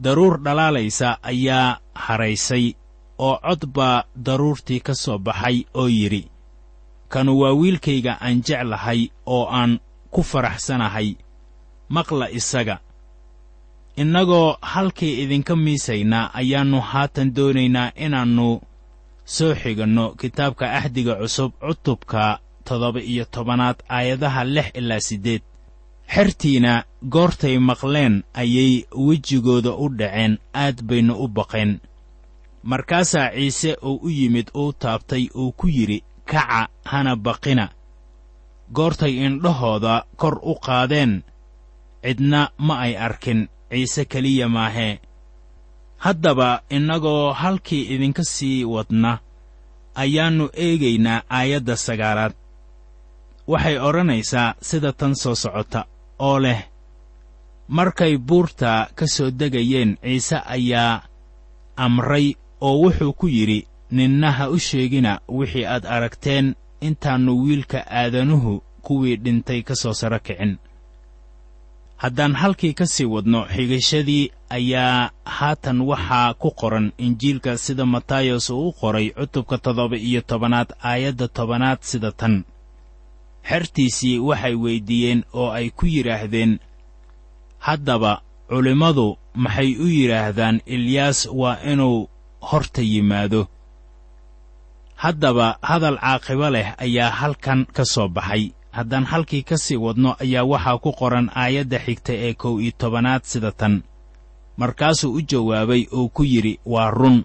daruur 0.00 0.34
dhalaalaysa 0.44 1.18
ayaa 1.22 1.78
hadhaysay 1.94 2.72
oo 3.18 3.36
cod 3.42 3.66
baa 3.74 4.04
daruurtii 4.26 4.80
ka 4.80 4.94
soo 4.94 5.18
baxay 5.18 5.64
oo 5.74 5.88
yidhi 5.88 6.22
kanu 7.12 7.32
waa 7.40 7.52
wiilkayga 7.60 8.12
aan 8.24 8.40
jeclahay 8.46 9.00
oo 9.26 9.44
aan 9.58 9.72
ku 10.12 10.22
faraxsanahay. 10.30 11.08
Maqla 11.94 12.26
isaga. 12.38 12.76
Innagoo 13.96 14.56
halkii 14.72 15.14
idinka 15.22 15.56
miisaynaa 15.56 16.30
ayaannu 16.40 16.80
haatan 16.80 17.34
doonaynaa 17.36 17.92
inaannu 18.04 18.48
soo 19.34 19.54
xiganno. 19.62 20.04
Kitaabka 20.20 20.72
axdiga 20.78 21.14
cusub 21.20 21.52
cutubka 21.60 22.38
toddoba 22.64 23.00
iyo 23.00 23.24
tobanaad 23.34 23.78
aayadaha 23.88 24.44
lix 24.44 24.68
ilaa 24.74 25.00
siddeed. 25.00 25.42
Xertiina 26.14 26.84
goortay 27.12 27.58
maqleen 27.58 28.14
ayay 28.34 28.84
wejigooda 29.06 29.70
u 29.84 29.88
dhaceen 29.98 30.38
aad 30.54 30.82
bayna 30.88 31.14
u 31.16 31.28
baqeen. 31.28 31.72
Markaasaa 32.62 33.30
ciise 33.34 33.76
uu 33.82 34.00
u 34.02 34.08
yimid 34.18 34.48
uu 34.54 34.72
taabtay 34.72 35.24
uu 35.34 35.52
ku 35.52 35.66
yidhi 35.68 36.04
kaca 36.30 36.68
hana 36.84 37.16
baqina. 37.16 37.68
Goortay 38.74 39.14
indhahooda 39.26 40.04
kor 40.16 40.38
u 40.42 40.54
qaadeen. 40.54 41.22
Cidna 42.02 42.50
ma 42.58 42.74
ay 42.84 42.96
arkin 42.96 43.48
ciise 43.70 44.04
keliya 44.04 44.48
maahee 44.48 45.00
haddaba 46.04 46.62
innagoo 46.70 47.32
halkii 47.32 47.94
idinka 47.94 48.24
sii 48.24 48.64
wadna 48.64 49.18
ayaannu 49.94 50.50
eegaynaa 50.64 51.22
aayadda 51.30 51.76
sagaalaad. 51.76 52.32
Waxay 53.46 53.78
odhanaysaa 53.78 54.54
sida 54.62 54.92
tan 54.92 55.14
soo 55.16 55.34
socota 55.34 55.84
oo 56.18 56.38
leh 56.42 56.60
markay 57.68 58.18
buurta 58.18 58.88
ka 58.94 59.06
soo 59.06 59.30
degayeen 59.30 59.98
ciise 60.02 60.36
ayaa 60.46 61.02
amray 61.76 62.34
oo 62.60 62.74
wuxuu 62.82 63.12
ku 63.12 63.26
yidhi 63.26 63.68
ninna 63.96 64.28
ha 64.36 64.44
u 64.50 64.58
sheegina 64.58 65.12
wixii 65.28 65.64
aad 65.74 65.84
aragteen 65.94 66.46
intaannu 66.88 67.32
wiilka 67.44 67.78
aadanuhu 68.00 68.52
kuwii 68.84 69.16
dhintay 69.24 69.60
ka 69.62 69.74
soo 69.74 69.92
saro 70.00 70.18
kicin. 70.26 70.56
Haddaan 72.02 72.34
halkii 72.34 72.74
ka 72.74 72.86
sii 72.86 73.04
wadno 73.14 73.40
xigashadii 73.54 74.30
ayaa 74.56 75.10
haatan 75.24 75.80
waxaa 75.90 76.34
ku 76.34 76.50
qoran 76.60 76.92
injiilka 76.98 77.58
sida 77.58 77.86
matayos 77.86 78.50
uu 78.50 78.68
u 78.68 78.72
qoray 78.80 79.06
cutubka 79.10 79.58
toddoba 79.58 79.96
iyo 79.96 80.20
tobanaad 80.20 80.68
aayadda 80.82 81.28
tobanaad 81.28 81.78
sida 81.90 82.10
tan. 82.12 82.44
Xertiisii 83.48 84.18
waxay 84.18 84.54
weyddiiyeen 84.54 85.20
oo 85.32 85.50
ay 85.58 85.70
ku 85.70 85.86
yidhaahdeen 85.86 86.52
haddaba 87.58 88.12
culimmadu 88.48 89.06
maxay 89.34 89.70
u 89.78 89.86
yidhaahdaan 89.86 90.60
ilyaas 90.66 91.28
waa 91.40 91.58
inuu 91.72 92.08
horta 92.40 92.82
yimaado 92.82 93.48
haddaba 95.02 95.58
hadal 95.62 95.96
caaqibo 95.98 96.48
leh 96.54 96.68
ayaa 96.84 97.10
halkan 97.20 97.60
ka 97.76 97.84
soo 97.84 98.08
baxay. 98.08 98.44
Haddaan 98.76 99.04
halkii 99.04 99.42
ka 99.42 99.56
sii 99.64 99.76
wadno 99.76 100.10
ayaa 100.22 100.44
waxaa 100.52 100.78
ku 100.84 100.90
qoran 101.00 101.26
aayadda 101.42 101.78
xigta 101.84 102.12
ee 102.26 102.34
kow 102.34 102.54
iyo 102.62 102.72
tobanaad 102.80 103.22
sida 103.30 103.52
tan. 103.52 103.82
Markaasuu 104.56 105.12
u 105.12 105.20
jawaabay 105.30 105.82
oo 105.92 106.08
ku 106.08 106.22
yidhi 106.24 106.54
waa 106.72 106.90
run. 106.90 107.18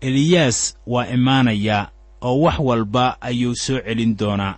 Eliyaas 0.00 0.58
waa 0.86 1.06
imaanayaa 1.16 1.88
oo 2.20 2.40
wax 2.44 2.58
walba 2.68 3.04
ayuu 3.20 3.54
soo 3.64 3.80
celin 3.86 4.16
doonaa. 4.18 4.54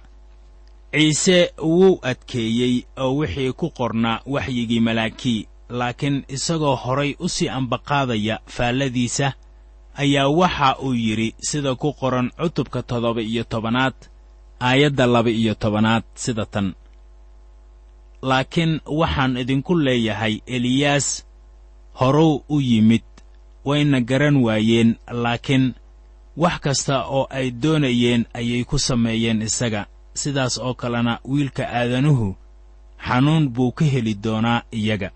Ciise 0.92 1.52
wuu 1.62 1.98
adkeeyey 2.02 2.74
oo 2.96 3.16
wixii 3.16 3.52
ku 3.52 3.66
qornaa 3.78 4.20
waxyigii 4.26 4.80
malaakii 4.80 5.46
laakiin 5.68 6.24
isagoo 6.28 6.76
horay 6.76 7.14
u 7.20 7.28
sii 7.28 7.48
ambaqaadaya 7.48 8.40
faalladiisa 8.46 9.32
ayaa 10.02 10.28
waxa 10.40 10.68
uu 10.86 10.94
yidhi 11.04 11.28
sida 11.48 11.72
ku 11.82 11.88
qoran 12.00 12.28
cutubka 12.38 12.80
toddoba 12.88 13.20
iyo 13.30 13.44
tobanaad 13.52 13.94
aayadda 14.68 15.04
laba 15.14 15.30
iyo 15.40 15.54
tobanaad 15.62 16.04
sida 16.22 16.44
tan. 16.52 16.68
Laakiin 18.28 18.72
waxaan 19.00 19.36
idinku 19.42 19.72
leeyahay 19.86 20.34
eliyaas 20.56 21.08
horow 22.00 22.32
u 22.48 22.56
yimid 22.70 23.02
wayna 23.68 23.98
garan 24.10 24.36
waayeen 24.46 24.90
laakiin 25.22 25.66
wax 26.42 26.56
kasta 26.64 26.96
oo 27.16 27.24
ay 27.38 27.46
doonayeen 27.62 28.22
ayay 28.38 28.62
ku 28.70 28.76
sameeyeen 28.88 29.42
isaga. 29.48 29.82
Sidaas 30.20 30.54
oo 30.58 30.74
kalena 30.80 31.12
wiilka 31.30 31.64
aadanuhu 31.80 32.28
xanuun 33.06 33.44
buu 33.54 33.72
ka 33.78 33.84
heli 33.92 34.14
doonaa 34.24 34.62
iyaga 34.80 35.10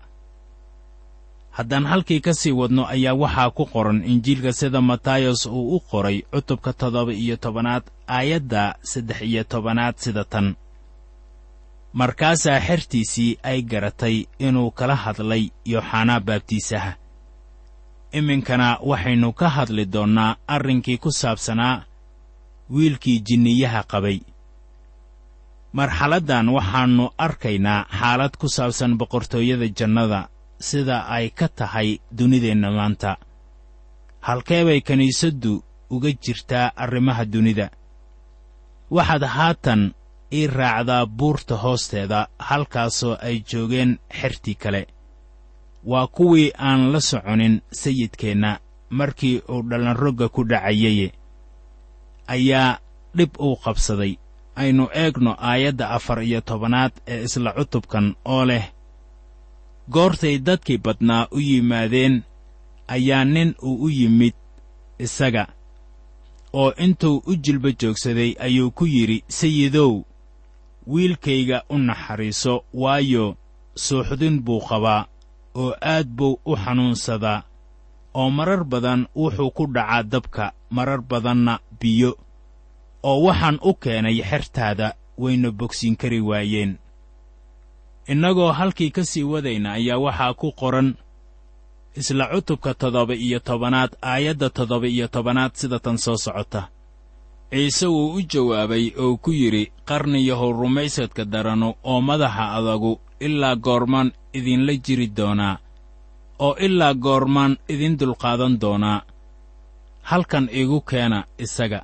haddaan 1.57 1.85
halkii 1.85 2.21
ka 2.25 2.33
sii 2.33 2.51
wadno 2.51 2.83
ayaa 2.95 3.13
waxaa 3.13 3.49
ku 3.57 3.65
qoran 3.65 4.03
injiilka 4.11 4.53
sida 4.53 4.81
matayos 4.81 5.45
uu 5.45 5.75
u 5.75 5.79
qoray 5.79 6.21
cutubka 6.31 6.73
toddoba 6.73 7.13
iyo 7.13 7.35
tobanaad 7.37 7.83
aayadda 8.07 8.75
saddex 8.81 9.21
iyo 9.21 9.43
tobanaad 9.43 9.95
sida 9.97 10.23
tan. 10.23 10.55
Markaasaa 11.93 12.59
xertiisii 12.67 13.37
ay 13.43 13.61
garatay 13.61 14.25
inuu 14.39 14.71
kala 14.71 14.95
hadlay 14.95 15.43
yooxanaa 15.65 16.19
baabtiisaha 16.19 16.91
iminkana 18.17 18.77
waxaynu 18.89 19.33
ka 19.33 19.49
hadli 19.49 19.85
doonnaa 19.93 20.35
arrinkii 20.47 20.97
ku 20.97 21.11
saabsanaa 21.11 21.85
wiilkii 22.73 23.19
jinniyaha 23.27 23.83
qabay. 23.91 24.19
Marxaladdan 25.73 26.49
waxaannu 26.49 27.05
arkaynaa 27.17 27.85
xaalad 27.99 28.33
ku 28.41 28.47
saabsan 28.49 28.97
boqortooyada 28.97 29.67
jannada 29.77 30.32
sida 30.67 30.97
ay 31.15 31.29
ka 31.39 31.47
tahay 31.57 31.89
dunideenna 32.17 32.69
maanta. 32.77 33.11
Halkee 34.27 34.63
bay 34.67 34.79
kiniisaddu 34.87 35.53
uga 35.89 36.09
jirtaa 36.23 36.71
arrimaha 36.83 37.25
dunida? 37.33 37.67
Waxaad 38.95 39.23
haatan 39.35 39.81
ii 40.33 40.47
raacdaa 40.47 41.05
buurta 41.05 41.55
hoosteeda 41.63 42.27
halkaasoo 42.47 43.15
ay 43.27 43.35
joogeen 43.49 43.91
xertii 44.19 44.55
kale. 44.55 44.87
Waa 45.91 46.07
kuwii 46.07 46.51
aan 46.57 46.91
la 46.93 46.99
soconin 46.99 47.61
sayidkeenna 47.81 48.59
markii 48.89 49.41
uu 49.49 49.61
dhallanrogga 49.69 50.29
ku 50.29 50.43
dhacayaye. 50.49 51.11
Ayaa 52.27 52.79
dhib 53.17 53.31
uu 53.39 53.55
qabsaday. 53.63 54.13
Aynu 54.55 54.87
eegno 54.93 55.35
aayadda 55.49 55.89
afar 55.89 56.23
iyo 56.23 56.41
tobanaad 56.41 56.91
ee 57.07 57.23
isla 57.23 57.53
cutubkan 57.57 58.15
oo 58.25 58.45
leh 58.45 58.65
goortay 59.89 60.37
dadkii 60.39 60.77
badnaa 60.77 61.27
u 61.31 61.39
yimaadeen 61.39 62.21
ayaa 62.87 63.25
nin 63.25 63.55
uu 63.61 63.83
u 63.85 63.89
yimid 63.89 64.33
isaga 64.99 65.47
oo 66.53 66.71
intuu 66.77 67.23
u 67.27 67.35
jilba 67.35 67.69
joogsaday 67.71 68.35
ayuu 68.39 68.71
ku 68.71 68.85
yidhi 68.85 69.23
sayidow 69.27 70.03
wiilkayga 70.87 71.63
u 71.69 71.77
naxariiso 71.77 72.63
waayo 72.73 73.35
suuxdin 73.75 74.41
buu 74.45 74.59
qabaa 74.69 75.05
oo 75.55 75.73
aad 75.81 76.07
buu 76.07 76.39
u 76.45 76.55
xanuunsadaa 76.55 77.43
oo 78.13 78.29
marar 78.29 78.63
badan 78.63 79.07
wuxuu 79.15 79.51
ku 79.51 79.65
dhacaa 79.73 80.03
dabka 80.03 80.53
marar 80.69 81.01
badanna 81.01 81.59
biyo 81.79 82.17
oo 83.03 83.21
waxaan 83.23 83.59
u 83.61 83.73
keenay 83.73 84.21
xertaada 84.29 84.93
wayna 85.17 85.51
bogsiin 85.51 85.95
kari 85.95 86.21
waayeen 86.21 86.77
innagoo 88.07 88.51
halkii 88.51 88.91
ka 88.91 89.03
sii 89.05 89.23
wadayna 89.23 89.73
ayaa 89.73 89.97
waxaa 90.05 90.33
ku 90.33 90.51
qoran 90.51 90.95
isla 91.95 92.25
cutubka 92.33 92.73
toddoba 92.73 93.13
iyo 93.15 93.39
tobanaad 93.39 93.91
aayadda 94.01 94.49
toddoba 94.49 94.87
iyo 94.87 95.07
tobanaad 95.07 95.51
sida 95.53 95.79
tan 95.79 95.97
soo 95.97 96.17
socota. 96.17 96.61
Ciise 97.51 97.87
wuu 97.87 98.13
u 98.17 98.21
jawaabay 98.21 98.85
oo 99.03 99.17
ku 99.17 99.31
yidhi 99.31 99.71
qarniyahow 99.87 100.51
rumaysadka 100.61 101.25
daranu 101.25 101.73
oo 101.83 102.01
madaxa 102.01 102.45
adagu 102.57 102.99
ilaa 103.19 103.55
goormaan 103.55 104.09
idinla 104.33 104.73
jiri 104.85 105.07
doonaa 105.17 105.57
oo 106.39 106.55
ilaa 106.65 106.93
goormaan 106.93 107.57
idin 107.69 107.97
dulqaadan 107.99 108.59
doonaa. 108.61 108.99
Halkan 110.09 110.49
igu 110.51 110.81
keena 110.81 111.19
isaga 111.37 111.79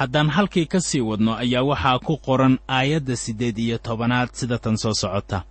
haddaan 0.00 0.28
halkii 0.30 0.66
ka 0.66 0.80
sii 0.80 1.00
wadno 1.00 1.32
ayaa 1.36 1.62
waxaa 1.70 1.98
ku 1.98 2.16
qoran 2.26 2.58
aayadda 2.68 3.16
siddeed 3.16 3.58
iyo 3.58 3.78
tobanaad 3.78 4.28
sida 4.32 4.58
tan 4.58 4.76
soo 4.76 4.94
socota. 4.94 5.44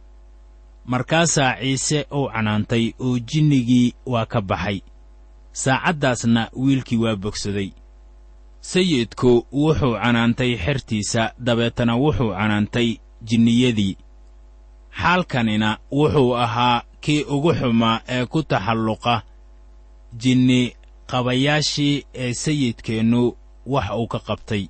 Markaasaa 0.86 1.56
ciise 1.62 2.06
uu 2.12 2.28
canaantay 2.34 2.94
oo 3.00 3.20
jinnigii 3.20 3.94
waa 4.06 4.26
ka 4.26 4.42
baxay. 4.42 4.80
Saacaddaasna 5.52 6.50
wiilkii 6.56 6.98
waa 6.98 7.16
bogsaday. 7.16 7.70
Sayidku 8.62 9.46
wuxuu 9.52 9.94
canaantay 10.04 10.58
xertiisa 10.58 11.34
dabeetana 11.46 11.94
wuxuu 11.96 12.32
canaantay 12.40 12.98
jinniyadii. 13.28 13.98
Xaalkanina 15.02 15.78
wuxuu 15.92 16.36
ahaa 16.36 16.82
kii 17.02 17.24
ugu 17.24 17.54
xumaa 17.54 18.02
ee 18.08 18.26
ku 18.26 18.44
taxalluqa 18.44 19.22
jinni 20.22 20.74
qabayaashii 21.12 22.04
ee 22.14 22.34
sayidkeennu 22.34 23.22
wax 23.74 23.88
uu 24.00 24.08
ka 24.14 24.20
qabtay. 24.28 24.64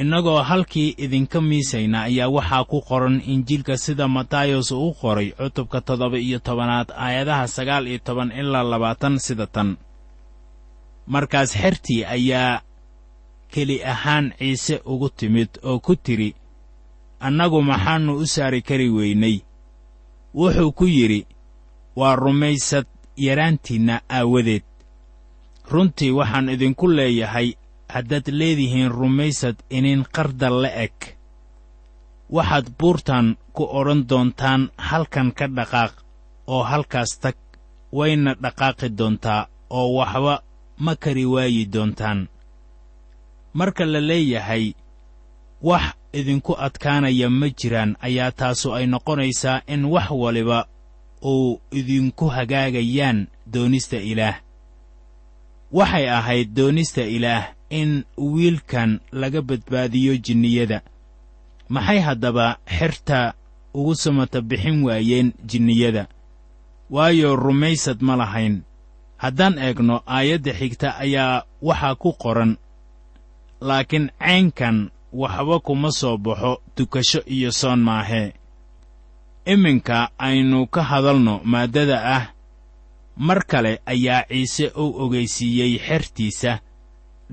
Innagoo 0.00 0.42
halkii 0.48 0.94
idinka 1.04 1.38
miisayna 1.48 1.98
ayaa 2.08 2.28
waxaa 2.36 2.64
ku 2.70 2.78
qoran 2.88 3.16
injiilka 3.32 3.74
sida 3.84 4.06
matayos 4.16 4.68
uu 4.72 4.92
qoray 5.00 5.28
cutubka 5.38 5.78
toddoba 5.86 6.18
iyo 6.26 6.38
tobanaad 6.46 6.88
aayadaha 7.04 7.48
sagaal 7.56 7.84
iyo 7.90 7.98
toban 8.06 8.30
ilaa 8.40 8.62
labaatan 8.72 9.18
sida 9.26 9.46
tan. 9.46 9.76
Markaas 11.12 11.50
xertii 11.60 12.04
ayaa 12.04 12.62
keli 13.52 13.76
ahaan 13.92 14.26
ciise 14.38 14.76
ugu 14.92 15.08
timid 15.18 15.48
oo 15.68 15.78
ku 15.86 15.96
tidhi 15.96 16.30
annagu 17.26 17.62
maxaannu 17.70 18.12
u 18.22 18.26
saari 18.26 18.60
kari 18.68 18.88
weynay. 18.96 19.36
Wuxuu 20.34 20.72
ku 20.78 20.84
yidhi 20.86 21.26
waa 21.96 22.16
rumaysad 22.16 22.86
yaraantiinna 23.16 23.94
aawadeed 24.16 24.62
runtii 25.70 26.10
waxaan 26.18 26.48
idinku 26.54 26.86
leeyahay 26.96 27.48
haddaad 27.94 28.26
leedihiin 28.40 28.90
rumaysad 28.98 29.56
inin 29.70 30.04
qardal 30.14 30.62
la 30.62 30.70
eg. 30.84 30.96
Waxaad 32.36 32.66
buurtan 32.78 33.36
ku 33.52 33.64
odhan 33.78 34.02
doontaan 34.08 34.62
halkan 34.88 35.32
ka 35.38 35.46
dhaqaaq 35.56 35.92
oo 36.46 36.62
halkaas 36.70 37.10
tag 37.22 37.36
wayna 37.92 38.34
dhaqaaqi 38.42 38.88
doontaa 38.98 39.42
oo 39.70 39.88
waxba 39.98 40.34
ma 40.84 40.92
kari 41.02 41.24
waayi 41.34 41.66
doontaan. 41.74 42.28
Marka 43.58 43.84
la 43.92 44.00
leeyahay 44.00 44.64
wax 45.62 45.84
idinku 46.12 46.52
adkaanaya 46.66 47.28
ma 47.30 47.46
jiraan 47.58 47.96
ayaa 48.06 48.30
taasu 48.38 48.68
ay 48.74 48.86
noqonaysaa 48.86 49.62
in 49.74 49.84
wax 49.94 50.08
waliba 50.22 50.58
uu 51.32 51.60
idinku 51.78 52.26
hagaagayaan 52.36 53.18
doonista 53.52 53.96
ilaah 53.96 54.36
waxay 55.72 56.08
ahayd 56.10 56.54
doonista 56.54 57.02
ilaah 57.02 57.52
in 57.70 58.04
wiilkan 58.16 59.00
laga 59.12 59.42
badbaadiyo 59.42 60.16
jinniyada. 60.16 60.80
Maxay 61.68 62.00
haddaba 62.00 62.56
xerta 62.66 63.34
ugu 63.74 63.94
samata 63.94 64.40
bixin 64.40 64.82
waayeen 64.84 65.32
jinniyada? 65.46 66.06
Waayo 66.90 67.36
rumaysad 67.36 68.00
ma 68.00 68.16
lahayn. 68.16 68.62
Haddaan 69.16 69.58
eegno 69.58 70.02
aayadda 70.06 70.52
xigta 70.52 70.96
ayaa 70.98 71.44
waxaa 71.62 71.94
ku 71.94 72.12
qoran. 72.12 72.56
Laakiin 73.60 74.10
caynkan 74.18 74.90
waxba 75.12 75.60
kuma 75.60 75.90
soo 75.90 76.16
baxo 76.16 76.62
tukasho 76.74 77.20
iyo 77.26 77.52
soon 77.52 77.80
maahee 77.80 78.32
iminka 79.48 80.10
aynu 80.18 80.66
ka 80.66 80.82
hadalno 80.82 81.40
maaddada 81.44 81.96
ah 82.16 82.24
mar 83.18 83.44
kale 83.46 83.72
ayaa 83.86 84.22
ciise 84.28 84.66
uu 84.76 84.94
ogaysiiyey 85.04 85.78
xertiisa 85.78 86.58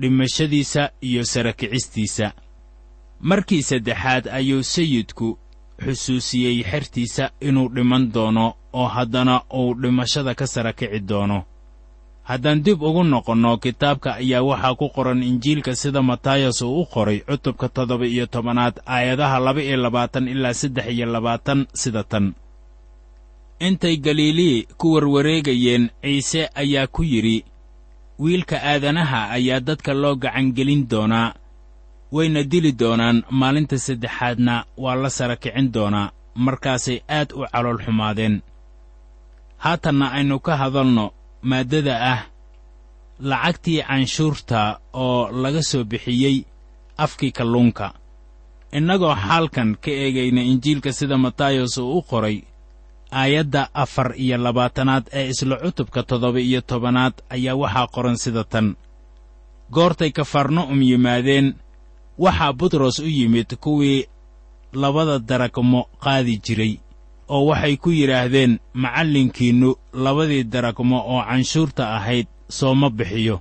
dhimashadiisa 0.00 0.90
iyo 1.00 1.24
sarakicistiisa 1.24 2.32
markii 3.20 3.62
saddexaad 3.62 4.24
ayuu 4.28 4.62
sayidku 4.62 5.38
xusuusiyey 5.84 6.62
xertiisa 6.70 7.30
inuu 7.40 7.68
dhiman 7.74 8.12
doono 8.14 8.54
oo 8.72 8.88
haddana 8.88 9.42
uu 9.54 9.74
dhimashada 9.74 10.34
ka 10.34 10.46
sara 10.46 10.72
kici 10.72 11.00
doono. 11.08 11.44
Haddaan 12.22 12.62
dib 12.64 12.82
ugu 12.82 13.04
noqonno 13.04 13.56
kitaabka 13.58 14.14
ayaa 14.14 14.42
waxaa 14.42 14.74
ku 14.74 14.88
qoran 14.88 15.22
injiilka 15.22 15.74
sida 15.74 16.02
matayas 16.02 16.62
uu 16.62 16.80
u 16.82 16.86
qoray 16.86 17.20
cutubka 17.20 17.68
toddoba 17.68 18.06
iyo 18.06 18.26
tobanaad 18.26 18.80
aayadaha 18.86 19.38
laba 19.38 19.62
iyo 19.62 19.76
labaatan 19.76 20.28
ilaa 20.28 20.54
saddex 20.54 20.86
iyo 20.90 21.06
labaatan 21.06 21.66
sida 21.74 22.02
tan 22.02 22.34
intay 23.60 23.96
galilii 23.96 24.66
ku 24.78 24.92
warwareegayeen 24.92 25.90
ciise 26.02 26.48
ayaa 26.54 26.86
ku 26.86 27.02
yidhi 27.04 27.44
wiilka 28.18 28.56
aadanaha 28.62 29.30
ayaa 29.30 29.60
dadka 29.60 29.92
loo 29.94 30.14
gacangelin 30.16 30.88
doonaa 30.88 31.34
wayna 32.12 32.42
dili 32.42 32.72
doonaan 32.72 33.22
maalinta 33.30 33.78
saddexaadna 33.78 34.64
waa 34.76 34.94
la 34.94 35.10
sara 35.10 35.36
kicin 35.36 35.72
doonaa 35.72 36.12
markaasay 36.34 36.98
aad 37.08 37.32
u 37.32 37.40
calool 37.52 37.78
xumaadeen. 37.84 38.42
Haatanna 39.64 40.06
aynu 40.12 40.38
ka 40.46 40.56
hadalno 40.56 41.04
maaddada 41.42 41.94
ah 42.12 42.20
lacagtii 43.20 43.82
canshuurta 43.88 44.80
oo 44.92 45.30
laga 45.42 45.62
soo 45.62 45.84
bixiyey 45.84 46.44
afkii 47.04 47.32
kalluunka. 47.32 47.86
Innagoo 48.72 49.14
xaalkan 49.14 49.76
ka 49.82 49.90
eegayna 49.90 50.42
injiilka 50.42 50.92
sida 50.92 51.16
matayos 51.18 51.78
uu 51.78 51.98
u 51.98 52.02
qoray 52.02 52.36
aayadda 53.10 53.68
afar 53.74 54.14
iyo 54.16 54.36
labaatanaad 54.36 55.04
ee 55.12 55.28
isla 55.28 55.56
cutubka 55.56 56.02
toddoba 56.02 56.40
iyo 56.40 56.60
tobanaad 56.60 57.14
ayaa 57.30 57.54
waxaa 57.54 57.86
qoran 57.94 58.16
sida 58.16 58.44
tan. 58.44 58.76
Goortay 59.70 60.10
kafarna'um 60.10 60.82
yimaadeen 60.82 61.54
waxaa 62.18 62.52
butros 62.52 62.98
u 62.98 63.06
yimid 63.08 63.56
kuwii 63.60 64.06
labada 64.72 65.18
daragmo 65.18 65.80
qaadi 66.04 66.38
jiray 66.44 66.74
oo 67.28 67.46
waxay 67.50 67.76
ku 67.76 67.90
yidhaahdeen 67.90 68.58
macallinkiinnu 68.74 69.70
labadii 70.04 70.44
daragmo 70.44 70.98
oo 71.12 71.22
canshuurta 71.28 71.94
ahayd 71.96 72.26
sooma 72.48 72.90
bixiyo. 72.90 73.40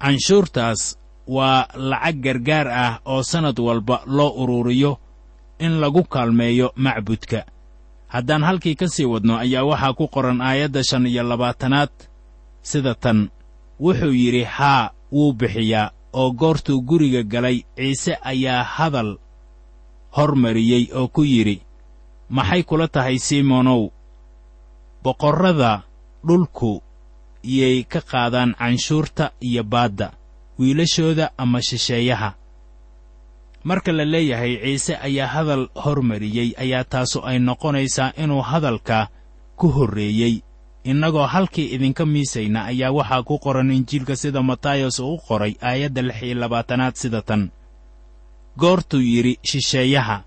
Canshuurtaas 0.00 0.98
waa 1.26 1.66
lacag 1.90 2.16
gargaar 2.24 2.68
ah 2.68 3.00
oo 3.04 3.22
sannad 3.22 3.58
walba 3.58 4.02
loo 4.06 4.30
ururiyo 4.42 4.98
in 5.58 5.80
lagu 5.80 6.02
kaalmeeyo 6.04 6.72
macbudka 6.76 7.44
haddaan 8.12 8.42
halkii 8.48 8.74
ka 8.80 8.86
sii 8.94 9.04
wadno 9.12 9.34
ayaa 9.44 9.64
waxaa 9.70 9.92
ku 9.98 10.04
qoran 10.14 10.40
aayadda 10.48 10.80
shan 10.88 11.06
iyo 11.06 11.22
labaatanaad. 11.30 11.90
Sida 12.62 12.94
tan 12.94 13.18
wuxuu 13.80 14.12
yidhi 14.22 14.44
haa 14.56 14.90
wuu 15.12 15.32
bixiyaa 15.32 15.90
oo 16.12 16.30
goortuu 16.40 16.80
guriga 16.88 17.22
galay 17.32 17.58
ciise 17.76 18.12
ayaa 18.30 18.62
hadal 18.74 19.10
hormariyey 20.16 20.84
oo 20.98 21.08
ku 21.08 21.22
yidhi 21.24 21.56
maxay 22.36 22.62
kula 22.68 22.88
tahay 22.88 23.18
simonow 23.18 23.82
boqorrada 25.02 25.82
dhulku 26.26 26.82
yay 27.42 27.82
ka 27.84 28.00
qaadaan 28.00 28.54
canshuurta 28.58 29.32
iyo 29.40 29.62
baadda 29.64 30.12
wiilashooda 30.58 31.30
ama 31.42 31.58
shisheeyaha 31.62 32.30
marka 33.64 33.92
la 33.92 34.04
leeyahay 34.04 34.56
ciise 34.62 34.96
ayaa 34.96 35.26
hadal 35.26 35.68
hormariyey 35.84 36.54
ayaa 36.58 36.84
taasu 36.84 37.18
ay 37.24 37.38
noqonaysaa 37.38 38.12
inuu 38.22 38.40
hadalka 38.42 39.08
ku 39.56 39.68
horreeyey. 39.68 40.42
Innagoo 40.84 41.26
halkii 41.26 41.66
idinka 41.74 42.06
miisayna 42.06 42.64
ayaa 42.64 42.90
waxaa 42.90 43.22
ku 43.22 43.38
qoran 43.38 43.70
injiilka 43.70 44.16
sida 44.16 44.42
matayos 44.42 44.98
uu 44.98 45.18
qoray 45.28 45.54
aayadda 45.62 46.02
lix 46.02 46.22
iyo 46.22 46.34
labaatanaad 46.34 46.94
sida 46.94 47.22
tan. 47.22 47.50
Goortuu 48.58 49.00
yidhi 49.00 49.38
shisheeyaha. 49.42 50.24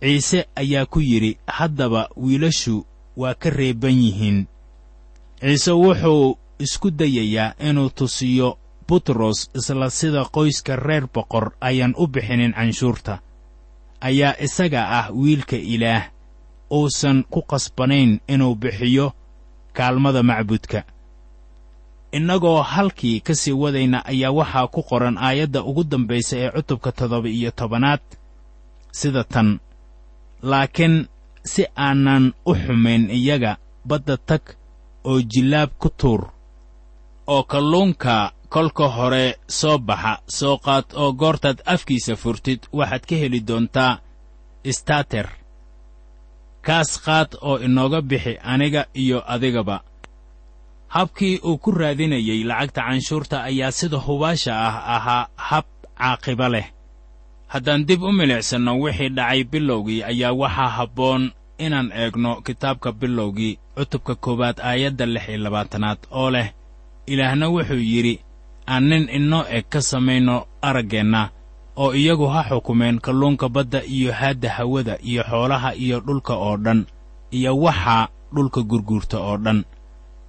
Ciise 0.00 0.46
ayaa 0.56 0.86
ku 0.86 1.00
yidhi 1.00 1.38
haddaba 1.46 2.08
wiilashu 2.16 2.86
waa 3.16 3.34
ka 3.34 3.50
reeban 3.50 4.02
yihiin. 4.02 4.46
Ciise 5.40 5.72
wuxuu 5.72 6.38
isku 6.58 6.90
dayayaa 6.90 7.54
inuu 7.58 7.90
tusiyo 7.90 8.58
butros 8.88 9.50
isla 9.54 9.90
sida 9.90 10.24
qoyska 10.24 10.76
reer 10.76 11.06
boqor 11.14 11.52
ayaan 11.60 11.94
u 11.96 12.06
bixinin 12.06 12.52
canshuurta. 12.52 13.18
Ayaa 14.00 14.34
isaga 14.40 14.82
ah 14.98 15.06
wiilka 15.12 15.56
ilaah. 15.56 16.04
Uusan 16.70 17.24
ku 17.30 17.42
qasbanayn 17.42 18.20
inuu 18.28 18.54
bixiyo 18.54 19.12
kaalmada 19.72 20.22
macbudka. 20.22 20.82
Innagoo 22.12 22.62
halkii 22.62 23.20
ka 23.20 23.34
sii 23.34 23.52
wadayna 23.52 24.04
ayaa 24.06 24.30
waxaa 24.32 24.66
ku 24.66 24.82
qoran 24.82 25.18
aayadda 25.18 25.62
ugu 25.64 25.84
dambaysa 25.84 26.36
ee 26.38 26.50
cutubka 26.50 26.92
toddoba 26.92 27.28
iyo 27.28 27.50
tobanaad 27.50 28.00
sida 28.92 29.24
tan. 29.24 29.60
Laakiin 30.42 31.06
si 31.44 31.66
aanan 31.76 32.32
u 32.46 32.54
xumayn 32.54 33.10
iyaga 33.10 33.56
badda 33.88 34.16
tag 34.16 34.42
oo 35.04 35.20
jillaab 35.20 35.70
ku 35.78 35.88
tuur 35.90 36.22
oo 37.26 37.42
kalluunka 37.42 38.32
kolka 38.54 38.86
hore 38.96 39.24
soo 39.58 39.78
baxa 39.78 40.12
soo 40.38 40.56
qaad 40.64 40.86
oo 41.02 41.12
goortaad 41.20 41.58
afkiisa 41.74 42.14
furtid 42.22 42.60
waxaad 42.78 43.04
ka 43.08 43.16
heli 43.22 43.40
doontaa 43.48 43.92
istater 44.70 45.26
kaas 46.66 46.90
qaad 47.04 47.30
oo 47.48 47.56
inooga 47.66 48.00
bixi 48.10 48.34
aniga 48.52 48.82
iyo 49.02 49.18
adigaba. 49.34 49.76
Habkii 50.94 51.38
uu 51.48 51.58
ku 51.58 51.70
raadinayey 51.70 52.44
lacagta 52.44 52.82
canshuurta 52.86 53.42
ayaa 53.48 53.72
sida 53.78 53.98
hubaasha 54.06 54.52
ah 54.68 54.76
ahaa 54.96 55.28
hab 55.36 55.66
caaqiba 55.98 56.48
leh. 56.48 56.66
Haddaan 57.52 57.86
dib 57.88 58.02
u 58.02 58.12
milicsanno 58.12 58.72
wixii 58.82 59.08
dhacay 59.16 59.44
bilowgii 59.44 60.02
ayaa 60.10 60.32
waxaa 60.32 60.70
habboon 60.76 61.22
inaan 61.58 61.92
eegno 61.92 62.40
kitaabka 62.46 62.92
bilowgii 62.92 63.58
cutubka 63.76 64.14
koowaad 64.14 64.58
aayadda 64.60 65.06
lix 65.06 65.28
iyo 65.28 65.38
labaatanaad 65.44 65.98
oo 66.10 66.30
leh 66.30 66.48
ilaahna 67.06 67.46
wuxuu 67.54 67.82
yidhi 67.92 68.23
aan 68.72 68.84
nin 68.88 69.04
inoo 69.18 69.44
eg 69.56 69.64
ka 69.72 69.80
samayno 69.90 70.36
araggeenna 70.68 71.22
oo 71.82 71.92
iyagu 72.00 72.26
ha 72.34 72.40
xukumeen 72.48 72.98
kalluunka 73.04 73.48
badda 73.48 73.80
iyo 73.84 74.12
haadda 74.12 74.50
hawada 74.56 74.94
iyo 75.02 75.22
xoolaha 75.30 75.70
iyo 75.84 76.00
dhulka 76.06 76.34
oo 76.46 76.56
dhan 76.64 76.80
iyo 77.30 77.50
waxa 77.64 78.08
dhulka 78.34 78.60
gurguurta 78.62 79.18
oo 79.20 79.36
dhan. 79.44 79.64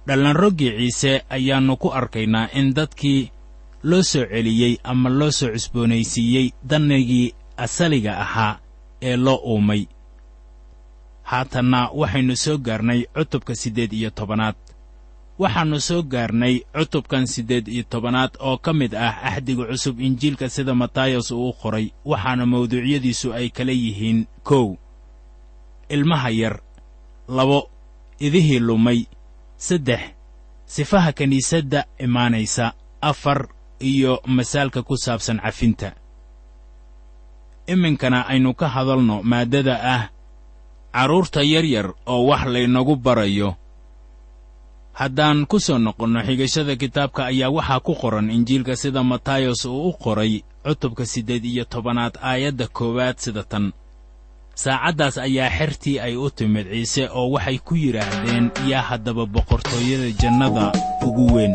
Dhallanroggii 0.06 0.72
ciise 0.78 1.12
ayaannu 1.30 1.76
ku 1.76 1.88
arkaynaa 1.98 2.48
in 2.58 2.74
dadkii 2.76 3.30
loo 3.82 4.02
soo 4.02 4.24
celiyey 4.32 4.74
ama 4.84 5.08
loo 5.18 5.30
soo 5.30 5.50
cusboonaysiiyey 5.54 6.46
dannigii 6.70 7.34
asaliga 7.56 8.12
ahaa 8.24 8.58
ee 9.02 9.16
loo 9.16 9.38
uumay. 9.50 9.82
Haatanna 11.22 11.90
waxaynu 11.94 12.36
soo 12.36 12.58
gaarnay 12.58 13.00
cutubka 13.14 13.54
siddeed 13.54 13.92
iyo 13.92 14.10
tobanaad 14.10 14.54
waxaannu 15.42 15.78
soo 15.88 16.02
gaarnay 16.02 16.54
cutubkan 16.74 17.26
siddeed 17.32 17.68
iyo 17.68 17.84
tobanaad 17.92 18.32
oo 18.40 18.56
ka 18.64 18.72
mid 18.72 18.94
ah 18.94 19.14
axdiga 19.28 19.64
cusub 19.70 20.00
injiilka 20.00 20.48
sida 20.48 20.74
matayos 20.74 21.30
uu 21.30 21.48
u 21.48 21.52
qoray 21.60 21.86
waxaana 22.10 22.46
mawduucyadiisu 22.46 23.28
ay 23.38 23.48
kala 23.56 23.72
yihiin 23.72 24.26
kow. 24.48 24.76
Ilmaha 25.94 26.30
yar 26.30 26.56
labo 27.28 27.68
idihii 28.26 28.58
lumay 28.58 29.00
saddex 29.66 30.00
sifaha 30.74 31.12
kiniisadda 31.12 31.84
imaanaysa 31.98 32.72
afar 33.00 33.48
iyo 33.90 34.12
masaalka 34.26 34.82
ku 34.82 34.96
saabsan 34.96 35.38
cafinta. 35.44 35.92
Iminkana 37.66 38.26
aynu 38.30 38.54
ka 38.54 38.68
hadalno 38.68 39.22
maaddada 39.22 39.74
ah 39.94 40.02
carruurta 40.96 41.42
yaryar 41.44 41.92
oo 42.06 42.26
wax 42.30 42.42
laynagu 42.48 42.96
barayo 42.96 43.54
haddaan 45.00 45.38
ku 45.50 45.56
soo 45.66 45.78
noqonno 45.86 46.20
xigashada 46.26 46.74
kitaabka 46.82 47.20
ayaa 47.30 47.50
waxaa 47.56 47.80
ku 47.86 47.92
qoran 48.00 48.30
injiilka 48.36 48.74
sida 48.82 49.00
matayos 49.10 49.64
uu 49.68 49.88
u 49.88 49.92
qoray 50.02 50.32
cutubka 50.64 51.04
siddeed 51.12 51.44
iyo 51.44 51.64
tobanaad 51.72 52.14
aayadda 52.30 52.66
koowaad 52.76 53.16
sida 53.24 53.42
tan. 53.50 53.72
Saacaddaas 54.62 55.16
ayaa 55.26 55.50
xertii 55.58 56.00
ay 56.00 56.14
u 56.16 56.30
timid 56.30 56.66
ciise 56.72 57.04
oo 57.12 57.28
waxay 57.36 57.58
ku 57.66 57.74
yidhaahdeen 57.76 58.50
yaa 58.70 58.82
haddaba 58.88 59.26
boqortooyada 59.34 60.08
jannada 60.20 60.72
ugu 61.06 61.24
weyn 61.34 61.54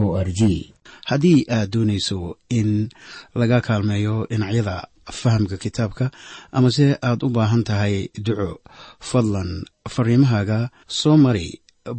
o 0.00 0.02
r 0.26 0.28
g. 0.38 0.40
Haddii 1.10 1.40
aad 1.56 1.68
doonayso 1.72 2.18
in 2.58 2.70
laga 3.40 3.58
kaalmeeyo 3.66 4.14
dhinacyada 4.30 4.76
fahamka 5.20 5.56
kitaabka 5.56 6.10
amase 6.52 6.86
aad 7.08 7.20
u 7.26 7.28
baahan 7.36 7.62
tahay 7.68 7.94
duco 8.26 8.50
fadlan 9.00 9.50
fariimahaaga 9.94 10.58
soo 10.86 11.16
mari 11.24 11.48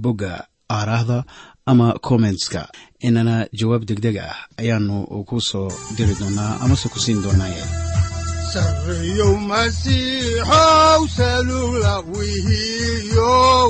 bogga 0.03 0.33
aaraahda 0.77 1.17
ama 1.65 1.87
kommentska 2.07 2.61
inana 3.07 3.35
jawaab 3.59 3.83
degdeg 3.89 4.17
ah 4.17 4.37
ayaanu 4.61 4.95
ku 5.29 5.37
soo 5.49 5.69
diri 5.97 6.13
doonaa 6.21 6.59
amase 6.63 6.87
ku 6.93 6.99
siin 7.03 7.21
doonaaye 7.25 7.63
sareyow 8.53 9.33
masiixow 9.49 11.01
wihiyow 12.13 13.69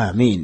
aamiin 0.00 0.42